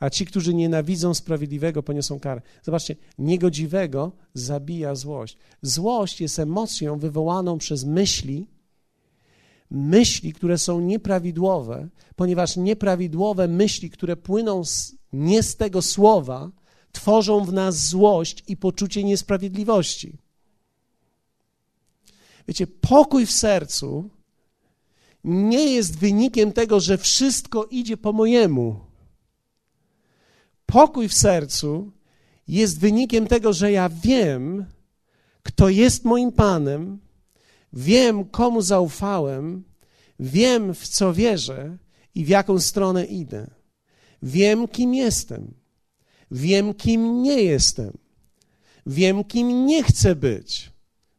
[0.00, 2.42] a ci, którzy nienawidzą sprawiedliwego, poniosą karę.
[2.62, 5.36] Zobaczcie, niegodziwego zabija złość.
[5.62, 8.46] Złość jest emocją wywołaną przez myśli,
[9.70, 16.50] myśli, które są nieprawidłowe, ponieważ nieprawidłowe myśli, które płyną z, nie z tego słowa,
[16.92, 20.18] tworzą w nas złość i poczucie niesprawiedliwości.
[22.48, 24.10] Wiecie, pokój w sercu
[25.28, 28.80] nie jest wynikiem tego, że wszystko idzie po mojemu.
[30.66, 31.92] Pokój w sercu
[32.48, 34.66] jest wynikiem tego, że ja wiem,
[35.42, 36.98] kto jest moim Panem,
[37.72, 39.64] wiem, komu zaufałem,
[40.20, 41.76] wiem, w co wierzę
[42.14, 43.50] i w jaką stronę idę.
[44.22, 45.54] Wiem, kim jestem.
[46.30, 47.98] Wiem, kim nie jestem.
[48.86, 50.70] Wiem, kim nie chcę być.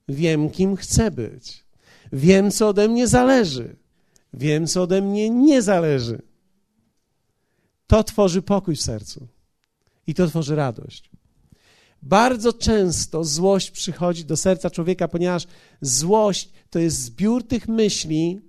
[0.08, 1.66] Wiem, kim chcę być.
[2.14, 3.79] Wiem, co ode mnie zależy.
[4.34, 6.22] Wiem, co ode mnie nie zależy.
[7.88, 9.28] To tworzy pokój w sercu
[10.08, 11.10] i to tworzy radość.
[12.02, 15.48] Bardzo często złość przychodzi do serca człowieka, ponieważ
[15.82, 18.42] złość to jest zbiór tych myśli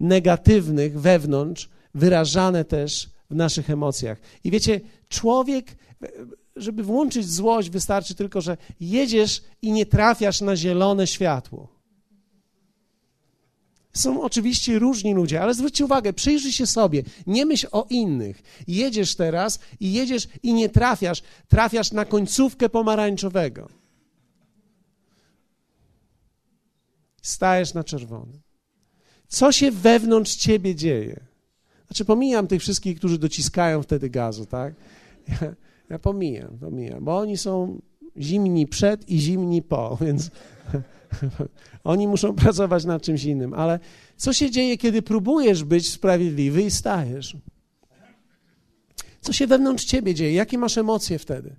[0.00, 4.20] negatywnych wewnątrz, wyrażane też w naszych emocjach.
[4.44, 5.76] I wiecie, człowiek,
[6.56, 11.73] żeby włączyć złość, wystarczy tylko, że jedziesz i nie trafiasz na zielone światło.
[13.94, 18.42] Są oczywiście różni ludzie, ale zwróćcie uwagę, przyjrzyj się sobie, nie myśl o innych.
[18.68, 23.68] Jedziesz teraz i jedziesz i nie trafiasz, trafiasz na końcówkę pomarańczowego.
[27.22, 28.40] Stajesz na czerwony.
[29.28, 31.20] Co się wewnątrz ciebie dzieje?
[31.86, 34.74] Znaczy, pomijam tych wszystkich, którzy dociskają wtedy gazu, tak?
[35.28, 35.38] Ja,
[35.90, 37.80] ja pomijam, pomijam, bo oni są
[38.18, 40.30] zimni przed i zimni po, więc
[41.84, 43.54] oni muszą pracować nad czymś innym.
[43.54, 43.78] Ale
[44.16, 47.36] co się dzieje, kiedy próbujesz być sprawiedliwy i stajesz?
[49.20, 50.32] Co się wewnątrz ciebie dzieje?
[50.32, 51.56] Jakie masz emocje wtedy?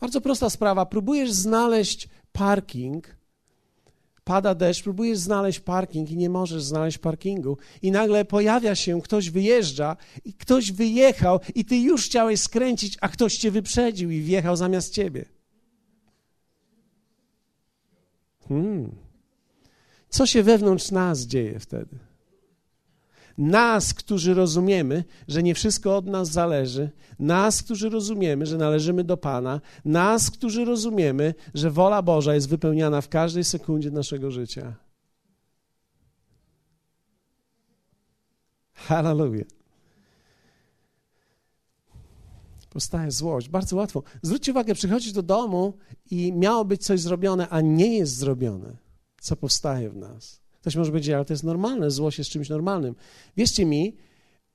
[0.00, 0.86] Bardzo prosta sprawa.
[0.86, 3.16] Próbujesz znaleźć parking,
[4.24, 9.30] pada deszcz, próbujesz znaleźć parking i nie możesz znaleźć parkingu, i nagle pojawia się, ktoś
[9.30, 14.56] wyjeżdża, i ktoś wyjechał, i ty już chciałeś skręcić, a ktoś cię wyprzedził i wjechał
[14.56, 15.39] zamiast ciebie.
[18.50, 18.90] Hmm.
[20.08, 21.98] Co się wewnątrz nas dzieje wtedy?
[23.38, 29.16] Nas, którzy rozumiemy, że nie wszystko od nas zależy, nas, którzy rozumiemy, że należymy do
[29.16, 34.74] Pana, nas, którzy rozumiemy, że wola Boża jest wypełniana w każdej sekundzie naszego życia.
[38.72, 39.59] Hallelujah.
[42.70, 43.48] Powstaje złość.
[43.48, 44.02] Bardzo łatwo.
[44.22, 45.74] Zwróćcie uwagę, przychodzisz do domu
[46.10, 48.76] i miało być coś zrobione, a nie jest zrobione.
[49.20, 50.40] Co powstaje w nas?
[50.60, 52.94] Ktoś może powiedzieć, ale to jest normalne, złość jest czymś normalnym.
[53.36, 53.96] Wierzcie mi,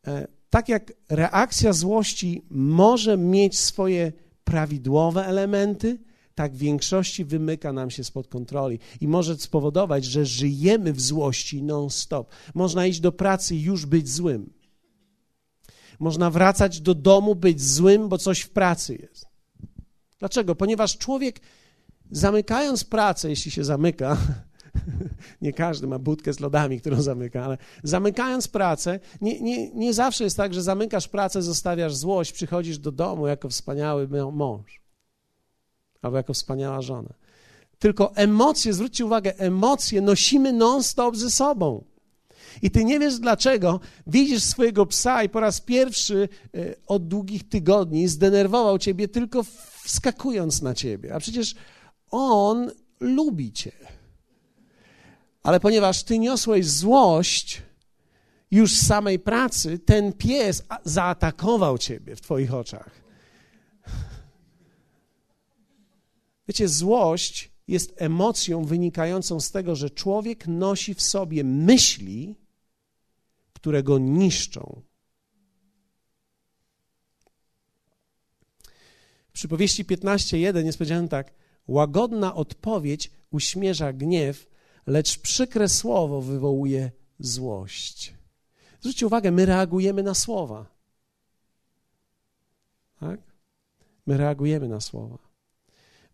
[0.07, 5.99] e, tak jak reakcja złości może mieć swoje prawidłowe elementy,
[6.35, 11.63] tak w większości wymyka nam się spod kontroli i może spowodować, że żyjemy w złości
[11.63, 12.29] non-stop.
[12.53, 14.54] Można iść do pracy i już być złym.
[15.99, 19.25] Można wracać do domu, być złym, bo coś w pracy jest.
[20.19, 20.55] Dlaczego?
[20.55, 21.39] Ponieważ człowiek
[22.11, 24.17] zamykając pracę, jeśli się zamyka,
[25.41, 30.23] nie każdy ma budkę z lodami, którą zamyka, ale zamykając pracę, nie, nie, nie zawsze
[30.23, 34.85] jest tak, że zamykasz pracę, zostawiasz złość, przychodzisz do domu jako wspaniały mąż
[36.01, 37.13] albo jako wspaniała żona.
[37.79, 41.83] Tylko emocje, zwróćcie uwagę, emocje nosimy non-stop ze sobą.
[42.61, 47.49] I ty nie wiesz dlaczego, widzisz swojego psa i po raz pierwszy e, od długich
[47.49, 49.43] tygodni zdenerwował ciebie tylko
[49.83, 51.15] wskakując na ciebie.
[51.15, 51.55] A przecież
[52.11, 53.71] on lubi cię.
[55.43, 57.61] Ale ponieważ ty niosłeś złość
[58.51, 62.91] już z samej pracy, ten pies zaatakował ciebie w twoich oczach.
[66.47, 72.35] Wiecie, złość jest emocją wynikającą z tego, że człowiek nosi w sobie myśli,
[73.65, 74.81] które go niszczą.
[79.29, 81.33] W przypowieści 15:1 jest powiedziane tak:
[81.67, 84.47] Łagodna odpowiedź uśmierza gniew,
[84.87, 88.13] lecz przykre słowo wywołuje złość.
[88.79, 90.65] Zwróćcie uwagę, my reagujemy na słowa.
[92.99, 93.19] Tak?
[94.05, 95.24] My reagujemy na słowa.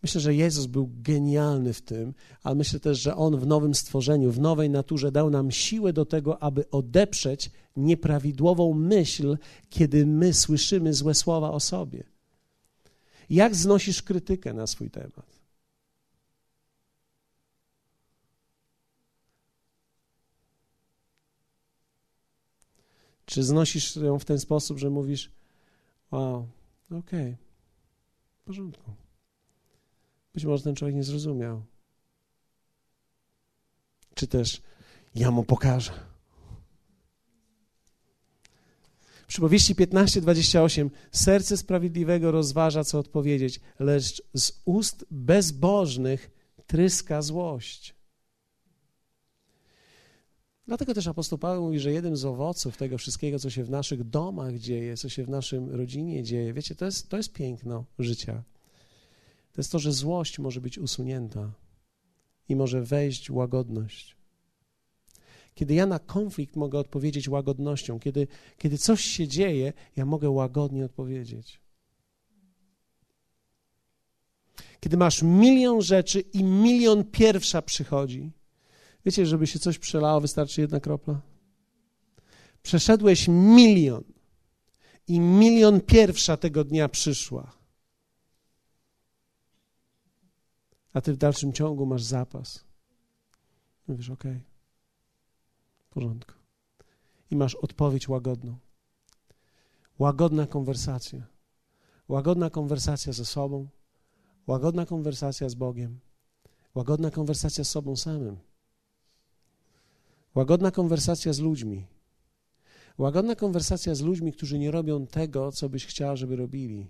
[0.03, 4.31] Myślę, że Jezus był genialny w tym, ale myślę też, że On w nowym stworzeniu,
[4.31, 9.37] w nowej naturze dał nam siłę do tego, aby odeprzeć nieprawidłową myśl,
[9.69, 12.03] kiedy my słyszymy złe słowa o sobie.
[13.29, 15.41] Jak znosisz krytykę na swój temat?
[23.25, 25.31] Czy znosisz ją w ten sposób, że mówisz,
[26.11, 26.47] wow,
[26.89, 27.37] okej, okay,
[28.41, 29.00] w porządku.
[30.33, 31.63] Być może ten człowiek nie zrozumiał.
[34.13, 34.61] Czy też
[35.15, 35.91] ja mu pokażę.
[39.23, 46.31] W przypowieści 15:28 serce sprawiedliwego rozważa, co odpowiedzieć, lecz z ust bezbożnych
[46.67, 47.95] tryska złość.
[50.67, 54.03] Dlatego też apostoł Paweł mówi, że jednym z owoców tego wszystkiego, co się w naszych
[54.03, 58.43] domach dzieje, co się w naszym rodzinie dzieje, wiecie, to jest, to jest piękno życia.
[59.53, 61.51] To jest to, że złość może być usunięta
[62.49, 64.15] i może wejść łagodność.
[65.55, 70.85] Kiedy ja na konflikt mogę odpowiedzieć łagodnością, kiedy, kiedy coś się dzieje, ja mogę łagodnie
[70.85, 71.61] odpowiedzieć.
[74.79, 78.31] Kiedy masz milion rzeczy i milion pierwsza przychodzi.
[79.05, 81.21] Wiecie, żeby się coś przelało, wystarczy jedna kropla?
[82.63, 84.03] Przeszedłeś milion
[85.07, 87.60] i milion pierwsza tego dnia przyszła.
[90.93, 92.63] A ty w dalszym ciągu masz zapas.
[93.87, 94.23] Mówisz, ok,
[95.79, 96.33] w porządku.
[97.31, 98.57] I masz odpowiedź łagodną.
[99.99, 101.27] Łagodna konwersacja.
[102.07, 103.67] Łagodna konwersacja ze sobą,
[104.47, 105.99] łagodna konwersacja z Bogiem,
[106.75, 108.37] łagodna konwersacja z sobą samym,
[110.35, 111.87] łagodna konwersacja z ludźmi,
[112.97, 116.87] łagodna konwersacja z ludźmi, którzy nie robią tego, co byś chciał, żeby robili.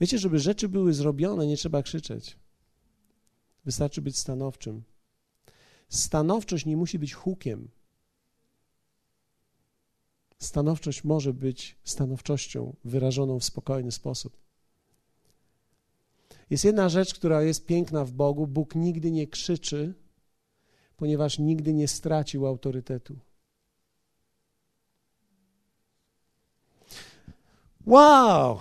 [0.00, 2.36] Wiecie, żeby rzeczy były zrobione, nie trzeba krzyczeć.
[3.64, 4.82] Wystarczy być stanowczym.
[5.88, 7.68] Stanowczość nie musi być hukiem.
[10.38, 14.36] Stanowczość może być stanowczością wyrażoną w spokojny sposób.
[16.50, 18.46] Jest jedna rzecz, która jest piękna w Bogu.
[18.46, 19.94] Bóg nigdy nie krzyczy,
[20.96, 23.18] ponieważ nigdy nie stracił autorytetu.
[27.86, 28.60] Wow!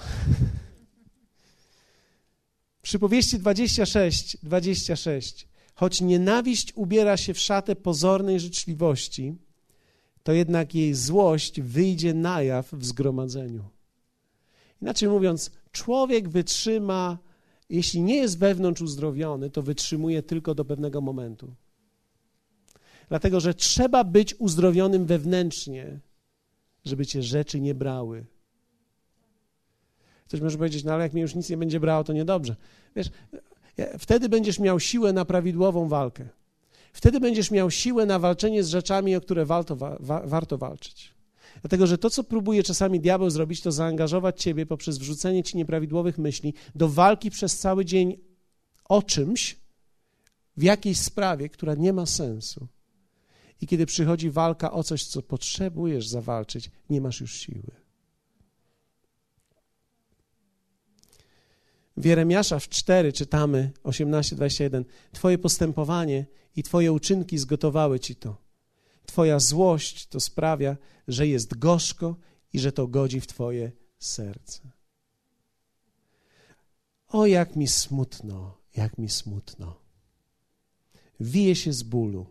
[2.85, 5.47] Przypowieści 26, 26.
[5.75, 9.35] Choć nienawiść ubiera się w szatę pozornej życzliwości,
[10.23, 13.63] to jednak jej złość wyjdzie na jaw w zgromadzeniu.
[14.81, 17.17] Inaczej mówiąc, człowiek wytrzyma,
[17.69, 21.55] jeśli nie jest wewnątrz uzdrowiony, to wytrzymuje tylko do pewnego momentu.
[23.09, 25.99] Dlatego, że trzeba być uzdrowionym wewnętrznie,
[26.85, 28.25] żeby cię rzeczy nie brały.
[30.25, 32.55] Ktoś może powiedzieć, no ale jak mnie już nic nie będzie brało, to niedobrze.
[32.95, 33.09] Wiesz,
[33.99, 36.27] wtedy będziesz miał siłę na prawidłową walkę.
[36.93, 41.13] Wtedy będziesz miał siłę na walczenie z rzeczami, o które warto, wa, warto walczyć.
[41.61, 46.17] Dlatego, że to, co próbuje czasami diabeł zrobić, to zaangażować ciebie poprzez wrzucenie ci nieprawidłowych
[46.17, 48.17] myśli do walki przez cały dzień
[48.85, 49.59] o czymś,
[50.57, 52.67] w jakiejś sprawie, która nie ma sensu.
[53.61, 57.71] I kiedy przychodzi walka o coś, co potrzebujesz zawalczyć, nie masz już siły.
[61.97, 68.37] W Jeremiasza w 4 czytamy 18-21 Twoje postępowanie i Twoje uczynki zgotowały Ci to.
[69.05, 70.77] Twoja złość to sprawia,
[71.07, 72.15] że jest gorzko
[72.53, 74.59] i że to godzi w Twoje serce.
[77.07, 79.75] O, jak mi smutno, jak mi smutno.
[81.19, 82.25] Wije się z bólu.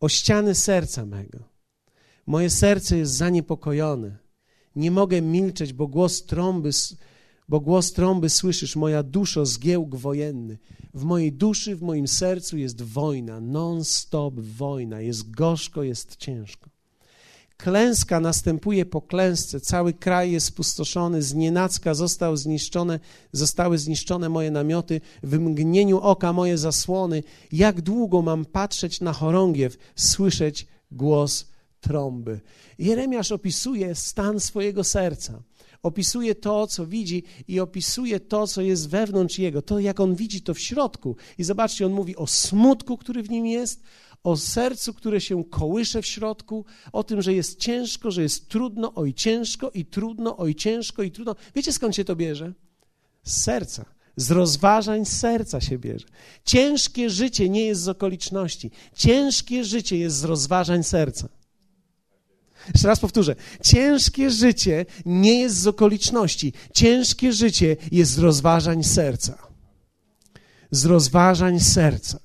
[0.00, 1.38] O ściany serca mego.
[2.26, 4.18] Moje serce jest zaniepokojone.
[4.76, 6.70] Nie mogę milczeć, bo głos trąby
[7.48, 10.58] bo głos trąby słyszysz, moja duszo, zgiełk wojenny.
[10.94, 16.70] W mojej duszy, w moim sercu jest wojna, non-stop wojna, jest gorzko, jest ciężko.
[17.56, 23.00] Klęska następuje po klęsce, cały kraj jest spustoszony, znienacka został zniszczone,
[23.32, 27.22] zostały zniszczone moje namioty, w mgnieniu oka moje zasłony.
[27.52, 31.46] Jak długo mam patrzeć na chorągiew, słyszeć głos
[31.80, 32.40] trąby?
[32.78, 35.42] Jeremiasz opisuje stan swojego serca
[35.82, 40.42] opisuje to, co widzi i opisuje to, co jest wewnątrz jego, to jak on widzi
[40.42, 41.16] to w środku.
[41.38, 43.82] I zobaczcie, on mówi o smutku, który w nim jest,
[44.24, 48.94] o sercu, które się kołysze w środku, o tym, że jest ciężko, że jest trudno,
[48.94, 51.36] oj ciężko i trudno, oj ciężko i trudno.
[51.54, 52.52] Wiecie skąd się to bierze?
[53.22, 53.84] Z serca.
[54.16, 56.06] Z rozważań serca się bierze.
[56.44, 58.70] Ciężkie życie nie jest z okoliczności.
[58.94, 61.28] Ciężkie życie jest z rozważań serca.
[62.74, 63.34] Jeszcze raz powtórzę.
[63.62, 66.52] Ciężkie życie nie jest z okoliczności.
[66.72, 69.38] Ciężkie życie jest z rozważań serca.
[70.70, 72.18] Z rozważań serca.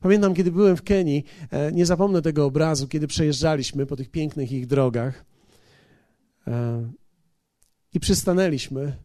[0.00, 4.52] Pamiętam, kiedy byłem w Kenii, e, nie zapomnę tego obrazu, kiedy przejeżdżaliśmy po tych pięknych
[4.52, 5.24] ich drogach
[6.46, 6.90] e,
[7.94, 8.96] i przystanęliśmy.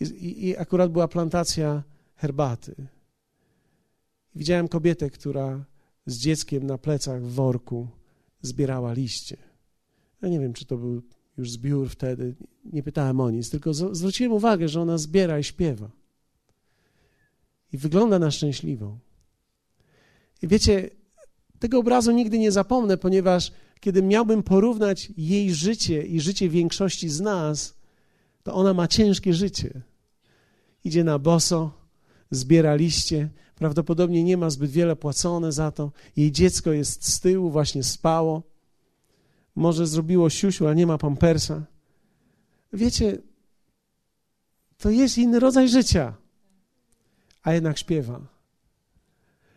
[0.00, 1.82] I, i akurat była plantacja
[2.16, 2.74] herbaty.
[4.34, 5.64] Widziałem kobietę, która
[6.08, 7.88] z dzieckiem na plecach w worku
[8.42, 9.36] zbierała liście.
[10.22, 11.02] Ja nie wiem, czy to był
[11.36, 12.34] już zbiór wtedy,
[12.64, 15.90] nie pytałem o nic, tylko zwróciłem uwagę, że ona zbiera i śpiewa.
[17.72, 18.98] I wygląda na szczęśliwą.
[20.42, 20.90] I wiecie,
[21.58, 27.20] tego obrazu nigdy nie zapomnę, ponieważ kiedy miałbym porównać jej życie i życie większości z
[27.20, 27.74] nas,
[28.42, 29.82] to ona ma ciężkie życie.
[30.84, 31.72] Idzie na boso,
[32.30, 35.92] zbiera liście, prawdopodobnie nie ma zbyt wiele płacone za to.
[36.16, 38.42] Jej dziecko jest z tyłu, właśnie spało.
[39.54, 41.62] Może zrobiło siusiu, ale nie ma pampersa.
[42.72, 43.18] Wiecie,
[44.78, 46.14] to jest inny rodzaj życia,
[47.42, 48.20] a jednak śpiewa.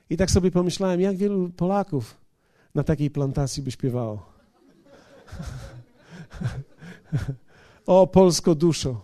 [0.09, 2.17] I tak sobie pomyślałem, jak wielu Polaków
[2.75, 4.31] na takiej plantacji by śpiewało.
[7.85, 9.01] O Polsko duszo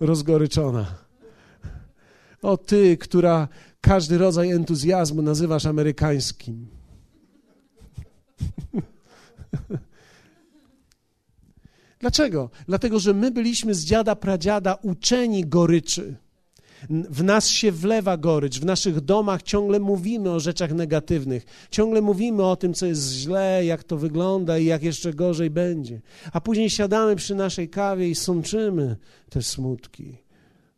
[0.00, 0.86] rozgoryczona.
[2.42, 3.48] O ty, która
[3.80, 6.66] każdy rodzaj entuzjazmu nazywasz amerykańskim.
[12.00, 12.50] Dlaczego?
[12.66, 16.16] Dlatego, że my byliśmy z dziada pradziada uczeni goryczy.
[16.90, 22.44] W nas się wlewa gorycz, w naszych domach ciągle mówimy o rzeczach negatywnych, ciągle mówimy
[22.44, 26.00] o tym, co jest źle, jak to wygląda i jak jeszcze gorzej będzie.
[26.32, 28.96] A później siadamy przy naszej kawie i sączymy
[29.30, 30.16] te smutki,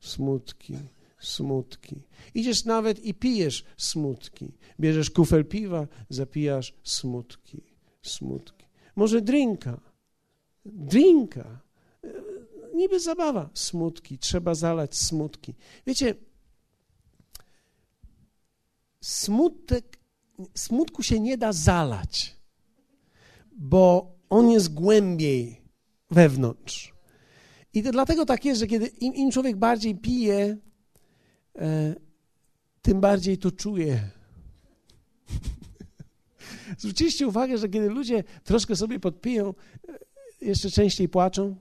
[0.00, 0.76] smutki,
[1.20, 2.02] smutki.
[2.34, 4.52] Idziesz nawet i pijesz smutki.
[4.80, 7.62] Bierzesz kufel piwa, zapijasz smutki,
[8.02, 8.66] smutki.
[8.96, 9.80] Może drinka,
[10.64, 11.60] drinka
[12.74, 13.50] niby zabawa.
[13.54, 15.54] Smutki, trzeba zalać smutki.
[15.86, 16.14] Wiecie,
[19.00, 19.98] smutek,
[20.54, 22.36] smutku się nie da zalać,
[23.52, 25.60] bo on jest głębiej
[26.10, 26.94] wewnątrz.
[27.74, 30.56] I dlatego tak jest, że kiedy im, im człowiek bardziej pije,
[32.82, 34.00] tym bardziej to czuje.
[36.78, 39.54] Zwróciliście uwagę, że kiedy ludzie troszkę sobie podpiją,
[39.88, 39.98] e,
[40.40, 41.56] jeszcze częściej płaczą?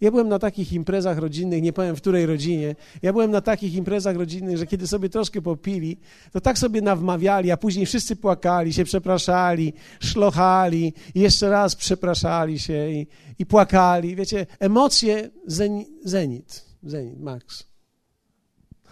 [0.00, 3.74] Ja byłem na takich imprezach rodzinnych, nie powiem w której rodzinie, ja byłem na takich
[3.74, 5.96] imprezach rodzinnych, że kiedy sobie troszkę popili,
[6.32, 12.58] to tak sobie nawmawiali, a później wszyscy płakali, się przepraszali, szlochali i jeszcze raz przepraszali
[12.58, 13.06] się i,
[13.38, 14.16] i płakali.
[14.16, 17.75] Wiecie, emocje zeni, zenit, zenit, max.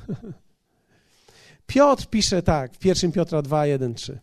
[1.66, 4.18] Piotr pisze tak w 1 Piotra 2, 1, 3.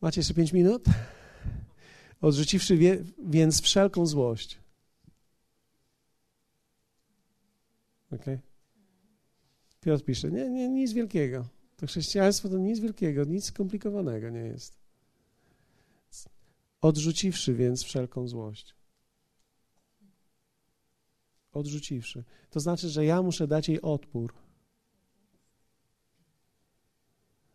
[0.00, 0.84] Macie jeszcze 5 minut?
[2.20, 4.58] odrzuciwszy wie, więc wszelką złość.
[8.12, 8.24] Ok?
[9.80, 11.46] Piotr pisze, nie, nie, nic wielkiego.
[11.76, 14.76] To chrześcijaństwo to nic wielkiego, nic skomplikowanego nie jest.
[16.80, 18.74] Odrzuciwszy więc wszelką złość.
[21.56, 22.24] Odrzuciwszy.
[22.50, 24.34] To znaczy, że ja muszę dać jej odpór.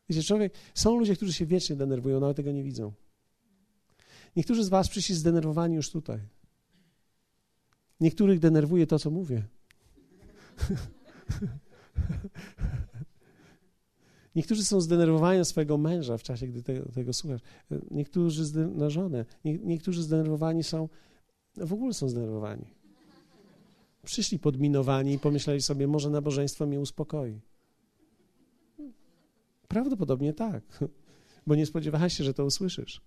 [0.10, 2.94] Wiecie, człowiek, są ludzie, którzy się wiecznie denerwują, nawet tego nie widzą.
[4.36, 6.20] Niektórzy z Was przyszli zdenerwowani już tutaj.
[8.00, 9.44] Niektórych denerwuje to, co mówię.
[14.36, 17.42] Niektórzy są zdenerwowani na swojego męża w czasie, gdy tego, tego słuchasz.
[17.92, 19.26] Niektórzy na żonę.
[19.46, 20.90] Nie, niektórzy zdenerwowani są,
[21.58, 22.81] w ogóle są zdenerwowani.
[24.04, 27.42] Przyszli podminowani i pomyśleli sobie, może nabożeństwo mnie uspokoi.
[29.68, 30.64] Prawdopodobnie tak,
[31.48, 33.02] bo nie spodziewałeś się, że to usłyszysz.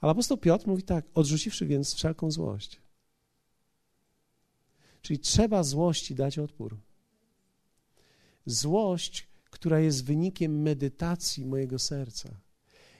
[0.00, 2.80] Ale apostoł Piotr mówi tak, odrzuciwszy więc wszelką złość.
[5.02, 6.76] Czyli trzeba złości dać odpór.
[8.46, 12.40] Złość, która jest wynikiem medytacji mojego serca.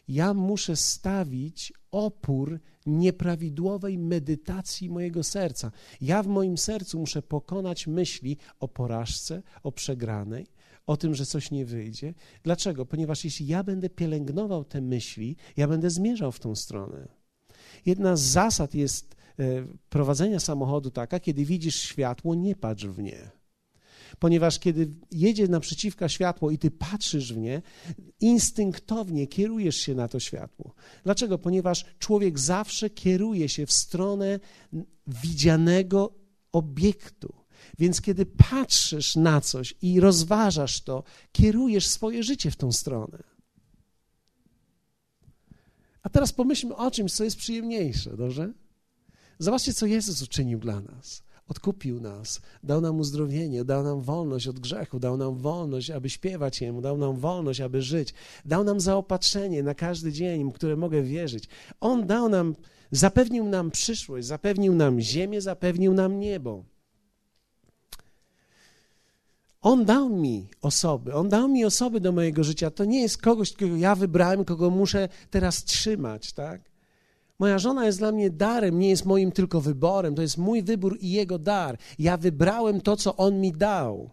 [0.09, 5.71] Ja muszę stawić opór nieprawidłowej medytacji mojego serca.
[6.01, 10.47] Ja w moim sercu muszę pokonać myśli o porażce, o przegranej,
[10.87, 12.15] o tym, że coś nie wyjdzie.
[12.43, 12.87] Dlaczego?
[12.87, 17.09] Ponieważ jeśli ja będę pielęgnował te myśli, ja będę zmierzał w tą stronę.
[17.87, 19.45] Jedna z zasad jest e,
[19.89, 23.44] prowadzenia samochodu taka, kiedy widzisz światło, nie patrz w nie.
[24.19, 27.63] Ponieważ kiedy jedzie naprzeciwka światło i ty patrzysz w nie,
[28.21, 30.75] instynktownie kierujesz się na to światło.
[31.05, 31.39] Dlaczego?
[31.39, 34.41] Ponieważ człowiek zawsze kieruje się w stronę
[35.07, 36.15] widzianego
[36.53, 37.35] obiektu.
[37.79, 41.03] Więc kiedy patrzysz na coś i rozważasz to,
[41.33, 43.23] kierujesz swoje życie w tą stronę.
[46.03, 48.53] A teraz pomyślmy o czymś, co jest przyjemniejsze, dobrze?
[49.39, 51.24] Zobaczcie, co Jezus uczynił dla nas.
[51.49, 56.61] Odkupił nas, dał nam uzdrowienie, dał nam wolność od grzechu, dał nam wolność, aby śpiewać
[56.61, 58.15] Jemu, dał nam wolność, aby żyć,
[58.45, 61.45] dał nam zaopatrzenie na każdy dzień, które mogę wierzyć.
[61.81, 62.55] On dał nam,
[62.91, 66.65] zapewnił nam przyszłość, zapewnił nam ziemię, zapewnił nam niebo.
[69.61, 72.71] On dał mi osoby, on dał mi osoby do mojego życia.
[72.71, 76.74] To nie jest kogoś, kogo ja wybrałem, kogo muszę teraz trzymać, tak?
[77.39, 80.15] Moja żona jest dla mnie darem, nie jest moim tylko wyborem.
[80.15, 81.79] To jest mój wybór i jego dar.
[81.99, 84.11] Ja wybrałem to, co on mi dał.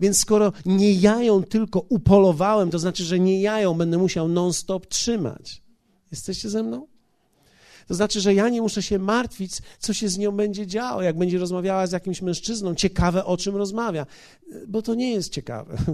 [0.00, 4.28] Więc skoro nie ja ją tylko upolowałem, to znaczy, że nie ja ją będę musiał
[4.28, 5.62] non-stop trzymać.
[6.10, 6.86] Jesteście ze mną?
[7.88, 11.18] To znaczy, że ja nie muszę się martwić, co się z nią będzie działo, jak
[11.18, 14.06] będzie rozmawiała z jakimś mężczyzną, ciekawe o czym rozmawia,
[14.68, 15.76] bo to nie jest ciekawe.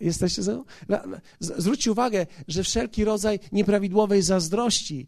[0.00, 0.64] Jesteście ze mną?
[1.40, 5.06] Zwróćcie uwagę, że wszelki rodzaj nieprawidłowej zazdrości,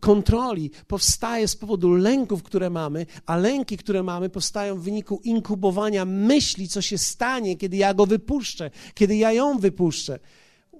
[0.00, 6.04] kontroli powstaje z powodu lęków, które mamy, a lęki, które mamy, powstają w wyniku inkubowania
[6.04, 10.18] myśli, co się stanie, kiedy ja go wypuszczę, kiedy ja ją wypuszczę.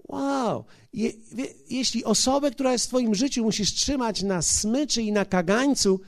[0.08, 0.64] Wow!
[0.92, 5.24] Je, wie, jeśli osobę, która jest w Twoim życiu, musisz trzymać na smyczy i na
[5.24, 6.00] kagańcu,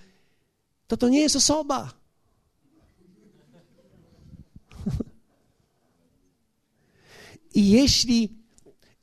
[0.86, 1.97] to to nie jest osoba.
[7.58, 8.28] I jeśli,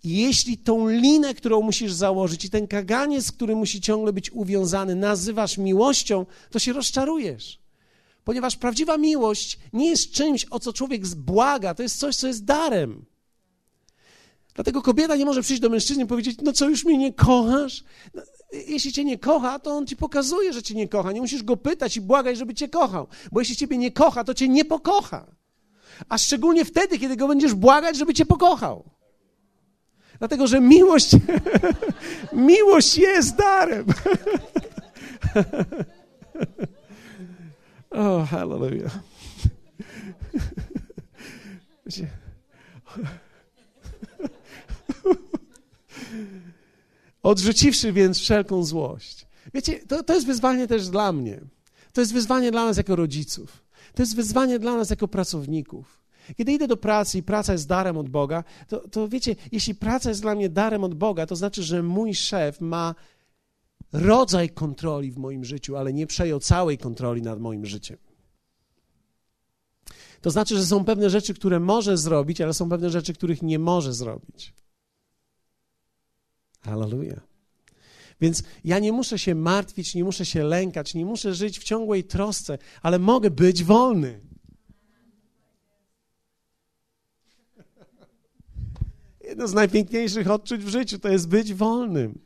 [0.04, 5.58] jeśli tą linę, którą musisz założyć i ten kaganiec, który musi ciągle być uwiązany, nazywasz
[5.58, 7.60] miłością, to się rozczarujesz.
[8.24, 12.46] Ponieważ prawdziwa miłość nie jest czymś, o co człowiek błaga, to jest coś, co jest
[12.46, 13.06] darem.
[14.54, 17.84] Dlatego kobieta nie może przyjść do mężczyzny i powiedzieć: No co, już mnie nie kochasz?
[18.14, 18.22] No,
[18.68, 21.12] jeśli cię nie kocha, to on ci pokazuje, że cię nie kocha.
[21.12, 24.34] Nie musisz go pytać i błagać, żeby cię kochał, bo jeśli ciebie nie kocha, to
[24.34, 25.35] cię nie pokocha.
[26.10, 28.84] A szczególnie wtedy, kiedy go będziesz błagać, żeby cię pokochał.
[30.20, 31.12] Dlatego, że miłość,
[32.34, 33.86] miłość jest darem.
[37.92, 39.00] o, oh, hallelujah.
[47.24, 49.28] Odrzuciwszy więc wszelką złość.
[49.54, 51.42] Wiecie, to, to jest wyzwanie też dla mnie.
[51.94, 53.65] To jest wyzwanie dla nas jako rodziców.
[53.96, 56.06] To jest wyzwanie dla nas jako pracowników.
[56.38, 60.10] Kiedy idę do pracy i praca jest darem od Boga, to, to wiecie, jeśli praca
[60.10, 62.96] jest dla mnie darem od Boga, to znaczy, że mój szef ma
[63.94, 67.98] rodzaj kontroli w moim życiu, ale nie przejął całej kontroli nad moim życiem.
[70.22, 73.60] To znaczy, że są pewne rzeczy, które może zrobić, ale są pewne rzeczy, których nie
[73.60, 74.54] może zrobić.
[76.62, 77.35] Hallelujah.
[78.22, 82.04] Więc ja nie muszę się martwić, nie muszę się lękać, nie muszę żyć w ciągłej
[82.04, 84.22] trosce, ale mogę być wolny.
[89.22, 92.25] Jedno z najpiękniejszych odczuć w życiu to jest być wolnym.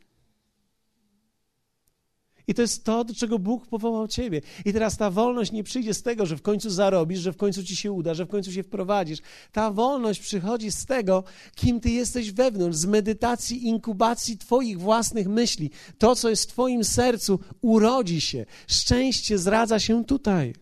[2.50, 4.40] I to jest to, do czego Bóg powołał ciebie.
[4.64, 7.64] I teraz ta wolność nie przyjdzie z tego, że w końcu zarobisz, że w końcu
[7.64, 9.18] ci się uda, że w końcu się wprowadzisz.
[9.52, 11.24] Ta wolność przychodzi z tego,
[11.54, 15.70] kim ty jesteś wewnątrz, z medytacji, inkubacji twoich własnych myśli.
[15.98, 18.46] To, co jest w twoim sercu, urodzi się.
[18.66, 20.54] Szczęście zradza się tutaj.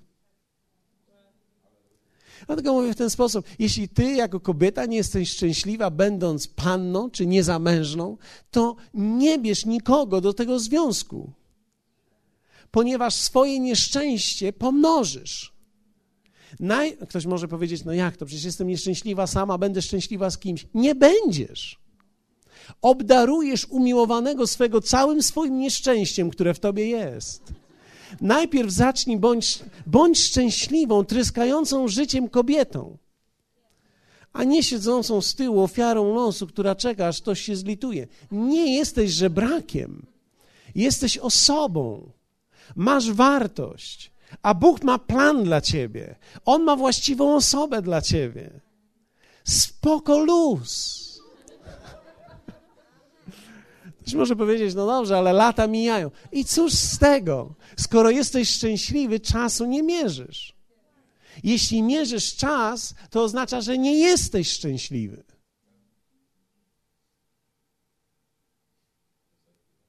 [2.46, 7.26] Dlatego mówię w ten sposób: jeśli ty jako kobieta nie jesteś szczęśliwa, będąc panną czy
[7.26, 8.16] niezamężną,
[8.50, 11.32] to nie bierz nikogo do tego związku
[12.70, 15.52] ponieważ swoje nieszczęście pomnożysz.
[16.60, 16.96] Naj...
[16.96, 20.66] Ktoś może powiedzieć, no jak to, przecież jestem nieszczęśliwa sama, będę szczęśliwa z kimś.
[20.74, 21.78] Nie będziesz.
[22.82, 27.42] Obdarujesz umiłowanego swego całym swoim nieszczęściem, które w tobie jest.
[28.20, 32.98] Najpierw zacznij, bądź, bądź szczęśliwą, tryskającą życiem kobietą,
[34.32, 38.06] a nie siedzącą z tyłu ofiarą losu, która czeka, aż ktoś się zlituje.
[38.30, 40.06] Nie jesteś żebrakiem,
[40.74, 42.10] jesteś osobą
[42.76, 44.12] masz wartość,
[44.42, 46.16] a Bóg ma plan dla ciebie.
[46.44, 48.60] On ma właściwą osobę dla ciebie.
[49.44, 50.98] Spoko luz.
[54.00, 56.10] Ktoś może powiedzieć, no dobrze, ale lata mijają.
[56.32, 57.54] I cóż z tego?
[57.76, 60.54] Skoro jesteś szczęśliwy, czasu nie mierzysz.
[61.44, 65.24] Jeśli mierzysz czas, to oznacza, że nie jesteś szczęśliwy.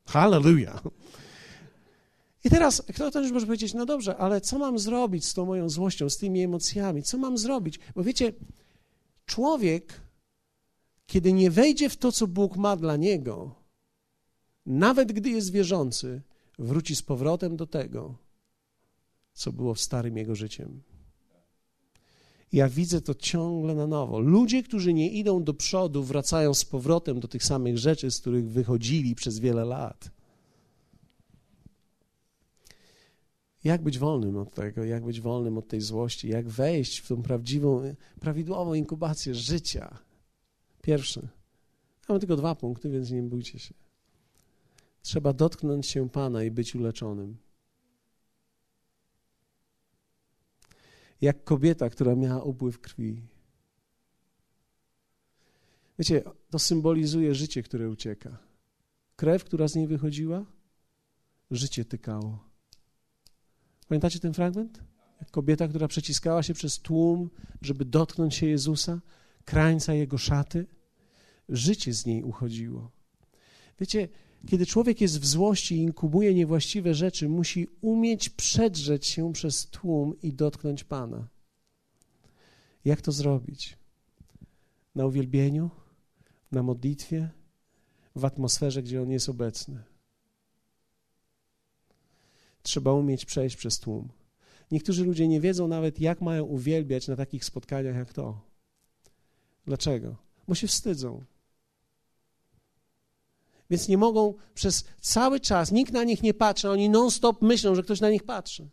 [0.05, 0.83] Hallelujah.
[2.49, 6.09] I teraz ktoś może powiedzieć, no dobrze, ale co mam zrobić z tą moją złością,
[6.09, 7.03] z tymi emocjami?
[7.03, 7.79] Co mam zrobić?
[7.95, 8.33] Bo wiecie,
[9.25, 10.01] człowiek,
[11.05, 13.55] kiedy nie wejdzie w to, co Bóg ma dla niego,
[14.65, 16.21] nawet gdy jest wierzący,
[16.59, 18.15] wróci z powrotem do tego,
[19.33, 20.81] co było w starym jego życiem.
[22.51, 24.19] Ja widzę to ciągle na nowo.
[24.19, 28.49] Ludzie, którzy nie idą do przodu, wracają z powrotem do tych samych rzeczy, z których
[28.49, 30.18] wychodzili przez wiele lat.
[33.63, 37.23] Jak być wolnym od tego, jak być wolnym od tej złości, jak wejść w tą
[37.23, 39.97] prawdziwą, prawidłową inkubację życia.
[40.81, 41.27] Pierwszy.
[42.09, 43.73] Mamy tylko dwa punkty, więc nie bójcie się.
[45.01, 47.37] Trzeba dotknąć się Pana i być uleczonym.
[51.21, 53.21] Jak kobieta, która miała upływ krwi.
[55.99, 58.37] Wiecie, to symbolizuje życie, które ucieka.
[59.15, 60.45] Krew, która z niej wychodziła,
[61.51, 62.48] życie tykało.
[63.89, 64.83] Pamiętacie ten fragment?
[65.31, 67.29] Kobieta, która przeciskała się przez tłum,
[67.61, 69.01] żeby dotknąć się Jezusa,
[69.45, 70.65] krańca Jego szaty.
[71.49, 72.91] Życie z niej uchodziło.
[73.79, 74.07] Wiecie,
[74.47, 80.21] kiedy człowiek jest w złości i inkubuje niewłaściwe rzeczy, musi umieć przedrzeć się przez tłum
[80.21, 81.27] i dotknąć Pana.
[82.85, 83.79] Jak to zrobić?
[84.95, 85.69] na uwielbieniu,
[86.51, 87.29] na modlitwie,
[88.15, 89.83] w atmosferze, gdzie On jest obecny.
[92.63, 94.09] Trzeba umieć przejść przez tłum.
[94.71, 98.41] Niektórzy ludzie nie wiedzą nawet, jak mają uwielbiać na takich spotkaniach jak to.
[99.65, 100.15] Dlaczego?
[100.47, 101.23] Bo się wstydzą.
[103.69, 107.83] Więc nie mogą przez cały czas, nikt na nich nie patrzy, oni non-stop myślą, że
[107.83, 108.69] ktoś na nich patrzy.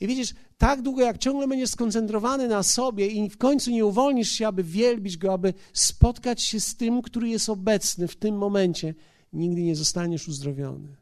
[0.00, 4.30] I widzisz, tak długo jak ciągle będziesz skoncentrowany na sobie i w końcu nie uwolnisz
[4.30, 8.94] się, aby wielbić Go, aby spotkać się z tym, który jest obecny w tym momencie,
[9.32, 10.96] nigdy nie zostaniesz uzdrowiony.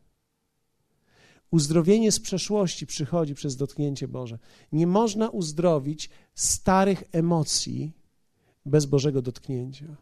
[1.51, 4.39] Uzdrowienie z przeszłości przychodzi przez dotknięcie Boże.
[4.73, 7.93] Nie można uzdrowić starych emocji
[8.67, 9.97] bez Bożego dotknięcia.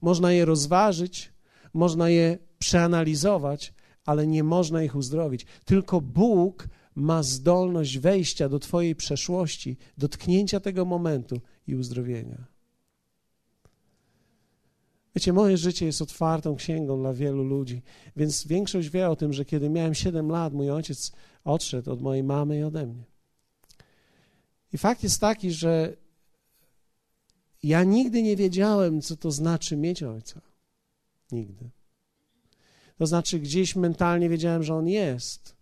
[0.00, 1.32] Można je rozważyć,
[1.74, 5.46] można je przeanalizować, ale nie można ich uzdrowić.
[5.64, 12.53] Tylko Bóg ma zdolność wejścia do Twojej przeszłości, dotknięcia tego momentu i uzdrowienia.
[15.14, 17.82] Wiecie, moje życie jest otwartą księgą dla wielu ludzi,
[18.16, 21.12] więc większość wie o tym, że kiedy miałem 7 lat, mój ojciec
[21.44, 23.04] odszedł od mojej mamy i ode mnie.
[24.72, 25.96] I fakt jest taki, że
[27.62, 30.40] ja nigdy nie wiedziałem, co to znaczy mieć ojca.
[31.32, 31.70] Nigdy.
[32.98, 35.56] To znaczy, gdzieś mentalnie wiedziałem, że on jest,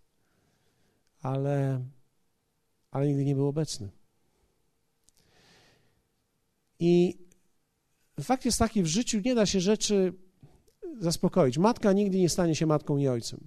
[1.21, 1.85] ale,
[2.91, 3.89] ale nigdy nie był obecny.
[6.79, 7.22] I
[8.21, 10.13] fakt jest taki, w życiu nie da się rzeczy
[10.99, 11.57] zaspokoić.
[11.57, 13.39] Matka nigdy nie stanie się matką i ojcem.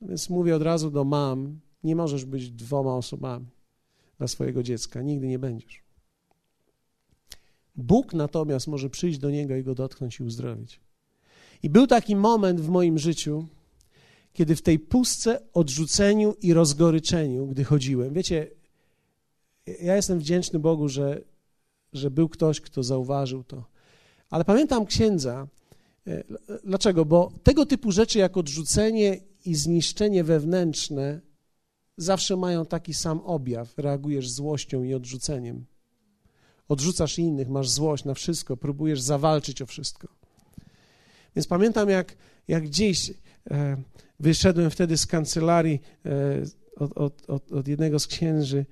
[0.00, 3.46] Więc mówię od razu do mam, nie możesz być dwoma osobami
[4.18, 5.82] dla swojego dziecka, nigdy nie będziesz.
[7.76, 10.80] Bóg natomiast może przyjść do niego i go dotknąć i uzdrowić.
[11.62, 13.46] I był taki moment w moim życiu,
[14.32, 18.50] kiedy w tej pustce, odrzuceniu i rozgoryczeniu, gdy chodziłem, wiecie,
[19.66, 21.20] ja jestem wdzięczny Bogu, że,
[21.92, 23.64] że był ktoś, kto zauważył to.
[24.30, 25.46] Ale pamiętam księdza.
[26.06, 26.24] E,
[26.64, 27.04] dlaczego?
[27.04, 31.20] Bo tego typu rzeczy jak odrzucenie i zniszczenie wewnętrzne
[31.96, 33.78] zawsze mają taki sam objaw.
[33.78, 35.64] Reagujesz złością i odrzuceniem.
[36.68, 40.08] Odrzucasz innych, masz złość na wszystko, próbujesz zawalczyć o wszystko.
[41.36, 42.16] Więc pamiętam, jak,
[42.48, 43.10] jak gdzieś
[43.50, 43.76] e,
[44.20, 46.42] wyszedłem wtedy z kancelarii e,
[46.76, 48.66] od, od, od, od, jednego z księży,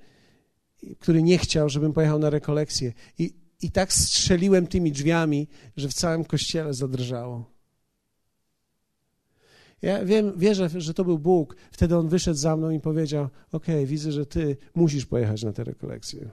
[0.99, 2.93] który nie chciał, żebym pojechał na rekolekcję.
[3.17, 7.51] I, I tak strzeliłem tymi drzwiami, że w całym kościele zadrżało.
[9.81, 11.55] Ja wiem, wierzę, że to był Bóg.
[11.71, 15.63] Wtedy on wyszedł za mną i powiedział: OK, widzę, że ty musisz pojechać na tę
[15.63, 16.29] rekolekcję.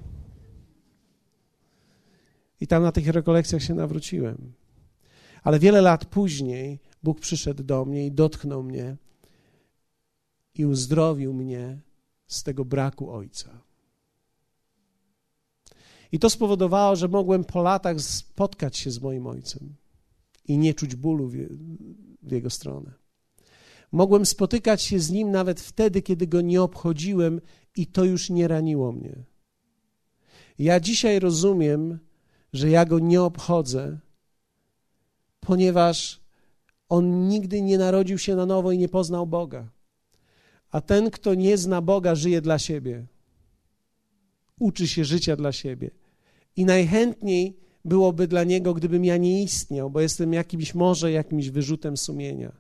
[2.61, 4.53] I tam na tych rekolekcjach się nawróciłem.
[5.43, 8.97] Ale wiele lat później Bóg przyszedł do mnie i dotknął mnie
[10.55, 11.81] i uzdrowił mnie
[12.27, 13.68] z tego braku ojca.
[16.13, 19.75] I to spowodowało, że mogłem po latach spotkać się z moim ojcem
[20.49, 21.37] i nie czuć bólu w,
[22.33, 22.93] jego stronę.
[23.93, 27.41] Mogłem spotykać się z nim nawet wtedy, kiedy go nie obchodziłem
[27.77, 29.25] i to już nie raniło mnie.
[30.59, 31.99] Ja dzisiaj rozumiem,
[32.53, 33.99] że ja go nie obchodzę,
[35.41, 36.21] ponieważ
[36.89, 39.69] on nigdy nie narodził się na nowo i nie poznał Boga.
[40.71, 43.07] A ten, kto nie zna Boga, żyje dla siebie.
[44.59, 45.91] Uczy się życia dla siebie.
[46.57, 51.97] I najchętniej byłoby dla niego, gdybym ja nie istniał, bo jestem jakimś może jakimś wyrzutem
[51.97, 52.53] sumienia.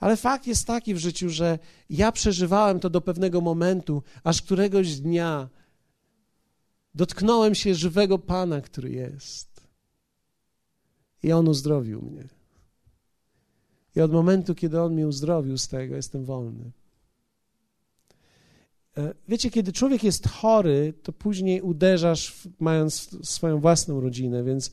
[0.00, 1.58] Ale fakt jest taki w życiu, że
[1.90, 5.48] ja przeżywałem to do pewnego momentu, aż któregoś dnia
[6.94, 9.60] dotknąłem się żywego Pana, który jest.
[11.22, 12.28] I On uzdrowił mnie.
[13.96, 16.70] I od momentu, kiedy On mnie uzdrowił z tego, jestem wolny.
[18.98, 24.70] E, wiecie, kiedy człowiek jest chory, to później uderzasz, mając swoją własną rodzinę, więc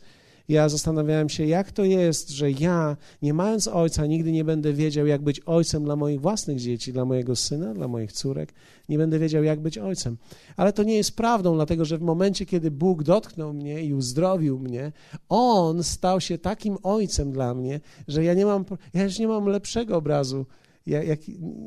[0.50, 5.08] ja zastanawiałem się, jak to jest, że ja, nie mając ojca, nigdy nie będę wiedział,
[5.08, 8.54] jak być ojcem dla moich własnych dzieci, dla mojego syna, dla moich córek.
[8.90, 10.18] Nie będę wiedział, jak być ojcem.
[10.58, 14.60] Ale to nie jest prawdą, dlatego że w momencie, kiedy Bóg dotknął mnie i uzdrowił
[14.60, 14.92] mnie,
[15.30, 19.46] On stał się takim ojcem dla mnie, że ja nie mam, ja już nie mam
[19.46, 20.46] lepszego obrazu.
[20.86, 21.20] Ja, jak,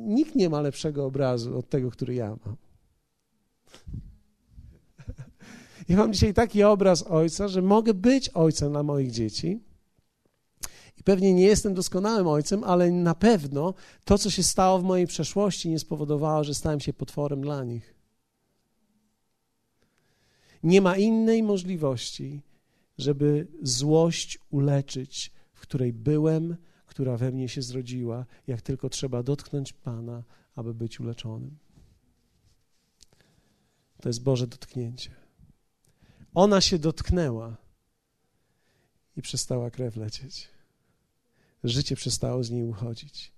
[0.07, 2.57] nikt nie ma lepszego obrazu od tego, który ja mam.
[5.89, 9.61] Ja mam dzisiaj taki obraz ojca, że mogę być ojcem dla moich dzieci.
[10.99, 15.07] I pewnie nie jestem doskonałym ojcem, ale na pewno to, co się stało w mojej
[15.07, 17.95] przeszłości, nie spowodowało, że stałem się potworem dla nich.
[20.63, 22.43] Nie ma innej możliwości,
[22.99, 26.57] żeby złość uleczyć, w której byłem,
[26.97, 30.23] która we mnie się zrodziła, jak tylko trzeba dotknąć Pana,
[30.55, 31.59] aby być uleczonym.
[34.01, 35.11] To jest Boże dotknięcie.
[36.35, 37.57] Ona się dotknęła
[39.17, 40.49] i przestała krew lecieć.
[41.65, 43.33] Życie przestało z niej uchodzić.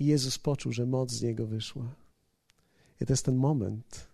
[0.00, 1.94] I Jezus poczuł, że moc z niego wyszła.
[3.00, 4.08] I to jest ten moment,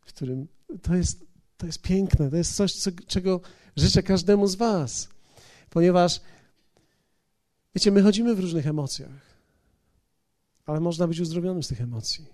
[0.00, 0.48] w którym
[0.82, 1.24] to jest,
[1.56, 3.40] to jest piękne, to jest coś, co, czego
[3.76, 5.08] życzę każdemu z Was.
[5.70, 6.20] Ponieważ,
[7.74, 9.38] wiecie, my chodzimy w różnych emocjach,
[10.66, 12.26] ale można być uzdrowionym z tych emocji.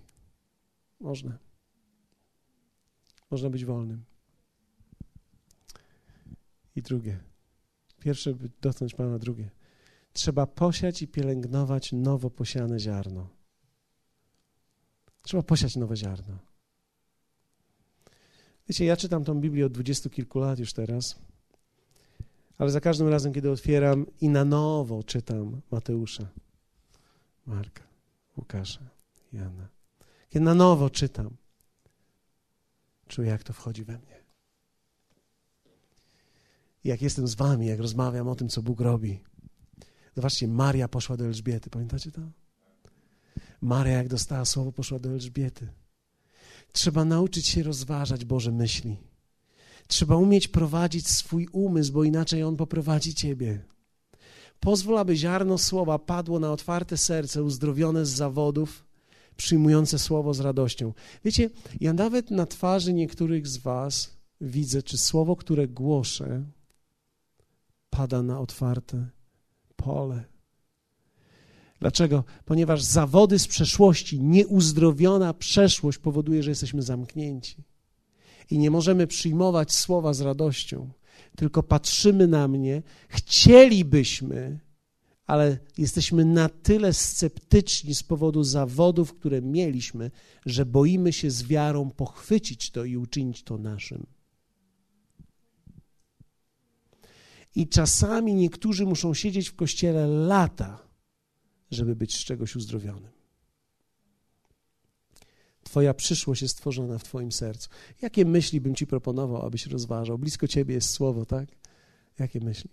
[0.99, 1.37] Można.
[3.31, 4.03] Można być wolnym.
[6.75, 7.19] I drugie.
[7.99, 9.49] Pierwsze, by dotknąć Pana, drugie.
[10.13, 13.29] Trzeba posiać i pielęgnować nowo posiane ziarno.
[15.21, 16.37] Trzeba posiać nowe ziarno.
[18.67, 21.19] Wiecie, ja czytam tą Biblię od dwudziestu kilku lat już teraz,
[22.57, 26.27] ale za każdym razem, kiedy otwieram i na nowo czytam Mateusza,
[27.45, 27.83] Marka,
[28.37, 28.89] Łukasza,
[29.33, 29.67] Jana,
[30.29, 31.37] kiedy na nowo czytam,
[33.07, 34.25] czuję, jak to wchodzi we mnie.
[36.83, 39.23] Jak jestem z wami, jak rozmawiam o tym, co Bóg robi.
[40.15, 42.21] Zobaczcie, Maria poszła do Elżbiety, pamiętacie to?
[43.61, 45.67] Maria, jak dostała słowo, poszła do Elżbiety.
[46.71, 48.97] Trzeba nauczyć się rozważać Boże myśli.
[49.87, 53.65] Trzeba umieć prowadzić swój umysł, bo inaczej on poprowadzi ciebie.
[54.59, 58.85] Pozwól, aby ziarno słowa padło na otwarte serce, uzdrowione z zawodów,
[59.37, 60.93] przyjmujące słowo z radością.
[61.25, 61.49] Wiecie,
[61.81, 66.43] ja nawet na twarzy niektórych z Was widzę, czy słowo, które głoszę,
[67.89, 69.07] pada na otwarte
[69.75, 70.23] pole.
[71.79, 72.23] Dlaczego?
[72.45, 77.63] Ponieważ zawody z przeszłości, nieuzdrowiona przeszłość powoduje, że jesteśmy zamknięci.
[78.49, 80.89] I nie możemy przyjmować słowa z radością,
[81.35, 84.59] tylko patrzymy na mnie, chcielibyśmy,
[85.25, 90.11] ale jesteśmy na tyle sceptyczni z powodu zawodów, które mieliśmy,
[90.45, 94.05] że boimy się z wiarą pochwycić to i uczynić to naszym.
[97.55, 100.87] I czasami niektórzy muszą siedzieć w kościele lata,
[101.71, 103.14] żeby być z czegoś uzdrowionym.
[105.65, 107.69] Twoja przyszłość jest stworzona w Twoim sercu.
[108.01, 110.17] Jakie myśli bym Ci proponował, abyś rozważał?
[110.17, 111.49] Blisko Ciebie jest słowo, tak?
[112.19, 112.69] Jakie myśli?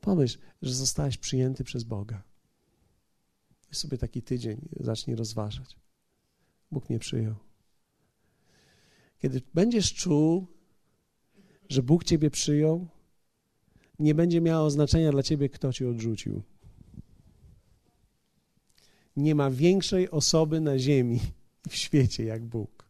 [0.00, 2.22] Pomyśl, że zostałeś przyjęty przez Boga.
[3.68, 5.76] Weź sobie taki tydzień, zacznij rozważać.
[6.70, 7.34] Bóg mnie przyjął.
[9.18, 10.46] Kiedy będziesz czuł,
[11.68, 12.88] że Bóg Ciebie przyjął,
[13.98, 16.42] nie będzie miało znaczenia dla Ciebie, kto Cię odrzucił.
[19.16, 21.20] Nie ma większej osoby na ziemi
[21.68, 22.88] w świecie jak Bóg.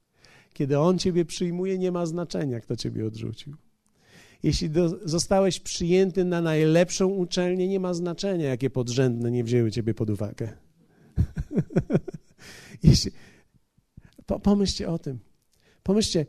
[0.53, 3.57] Kiedy On Ciebie przyjmuje, nie ma znaczenia, kto Ciebie odrzucił.
[4.43, 9.95] Jeśli do, zostałeś przyjęty na najlepszą uczelnię, nie ma znaczenia, jakie podrzędne nie wzięły Ciebie
[9.95, 10.53] pod uwagę.
[12.83, 13.11] Jeśli,
[14.26, 15.18] po, pomyślcie o tym.
[15.83, 16.26] Pomyślcie,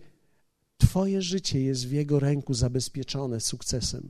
[0.80, 4.10] Twoje życie jest w Jego ręku zabezpieczone sukcesem.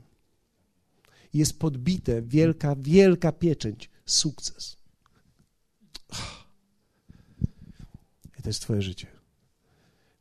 [1.34, 4.76] Jest podbite wielka, wielka pieczęć sukces.
[8.40, 9.06] I to jest Twoje życie.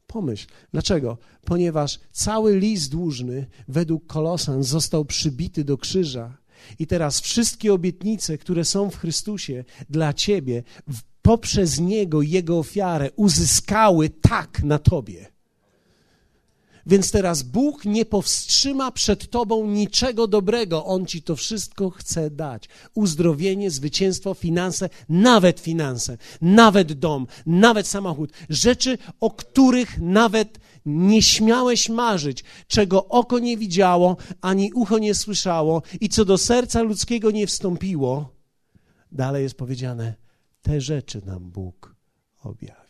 [0.07, 1.17] Pomyśl, dlaczego?
[1.45, 6.37] Ponieważ cały list dłużny według Kolosan został przybity do krzyża.
[6.79, 10.63] I teraz wszystkie obietnice, które są w Chrystusie dla ciebie,
[11.21, 15.31] poprzez Niego, Jego ofiarę, uzyskały tak na tobie.
[16.89, 20.85] Więc teraz Bóg nie powstrzyma przed tobą niczego dobrego.
[20.85, 22.69] On ci to wszystko chce dać.
[22.93, 28.31] Uzdrowienie, zwycięstwo, finanse, nawet finanse, nawet dom, nawet samochód.
[28.49, 35.81] Rzeczy, o których nawet nie śmiałeś marzyć, czego oko nie widziało, ani ucho nie słyszało
[36.01, 38.35] i co do serca ludzkiego nie wstąpiło.
[39.11, 40.13] Dalej jest powiedziane,
[40.61, 41.95] te rzeczy nam Bóg
[42.43, 42.88] objawił.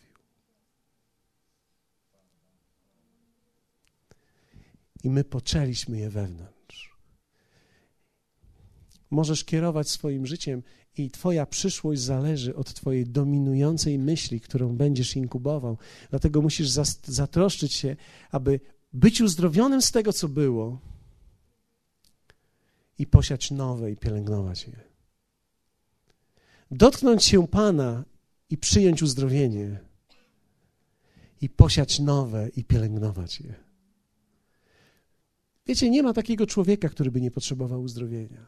[5.04, 6.96] I my poczęliśmy je wewnątrz.
[9.10, 10.62] Możesz kierować swoim życiem
[10.96, 15.78] i Twoja przyszłość zależy od Twojej dominującej myśli, którą będziesz inkubował.
[16.10, 16.68] Dlatego musisz
[17.04, 17.96] zatroszczyć się,
[18.30, 18.60] aby
[18.92, 20.80] być uzdrowionym z tego, co było
[22.98, 24.80] i posiać nowe i pielęgnować je.
[26.70, 28.04] Dotknąć się Pana
[28.50, 29.80] i przyjąć uzdrowienie
[31.40, 33.69] i posiać nowe i pielęgnować je.
[35.70, 38.46] Wiecie, nie ma takiego człowieka, który by nie potrzebował uzdrowienia.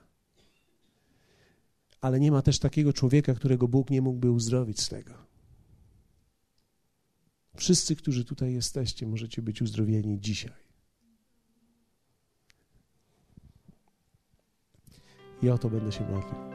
[2.01, 5.15] Ale nie ma też takiego człowieka, którego Bóg nie mógłby uzdrowić z tego.
[7.57, 10.53] Wszyscy, którzy tutaj jesteście, możecie być uzdrowieni dzisiaj.
[15.43, 16.52] I o to będę się modlił.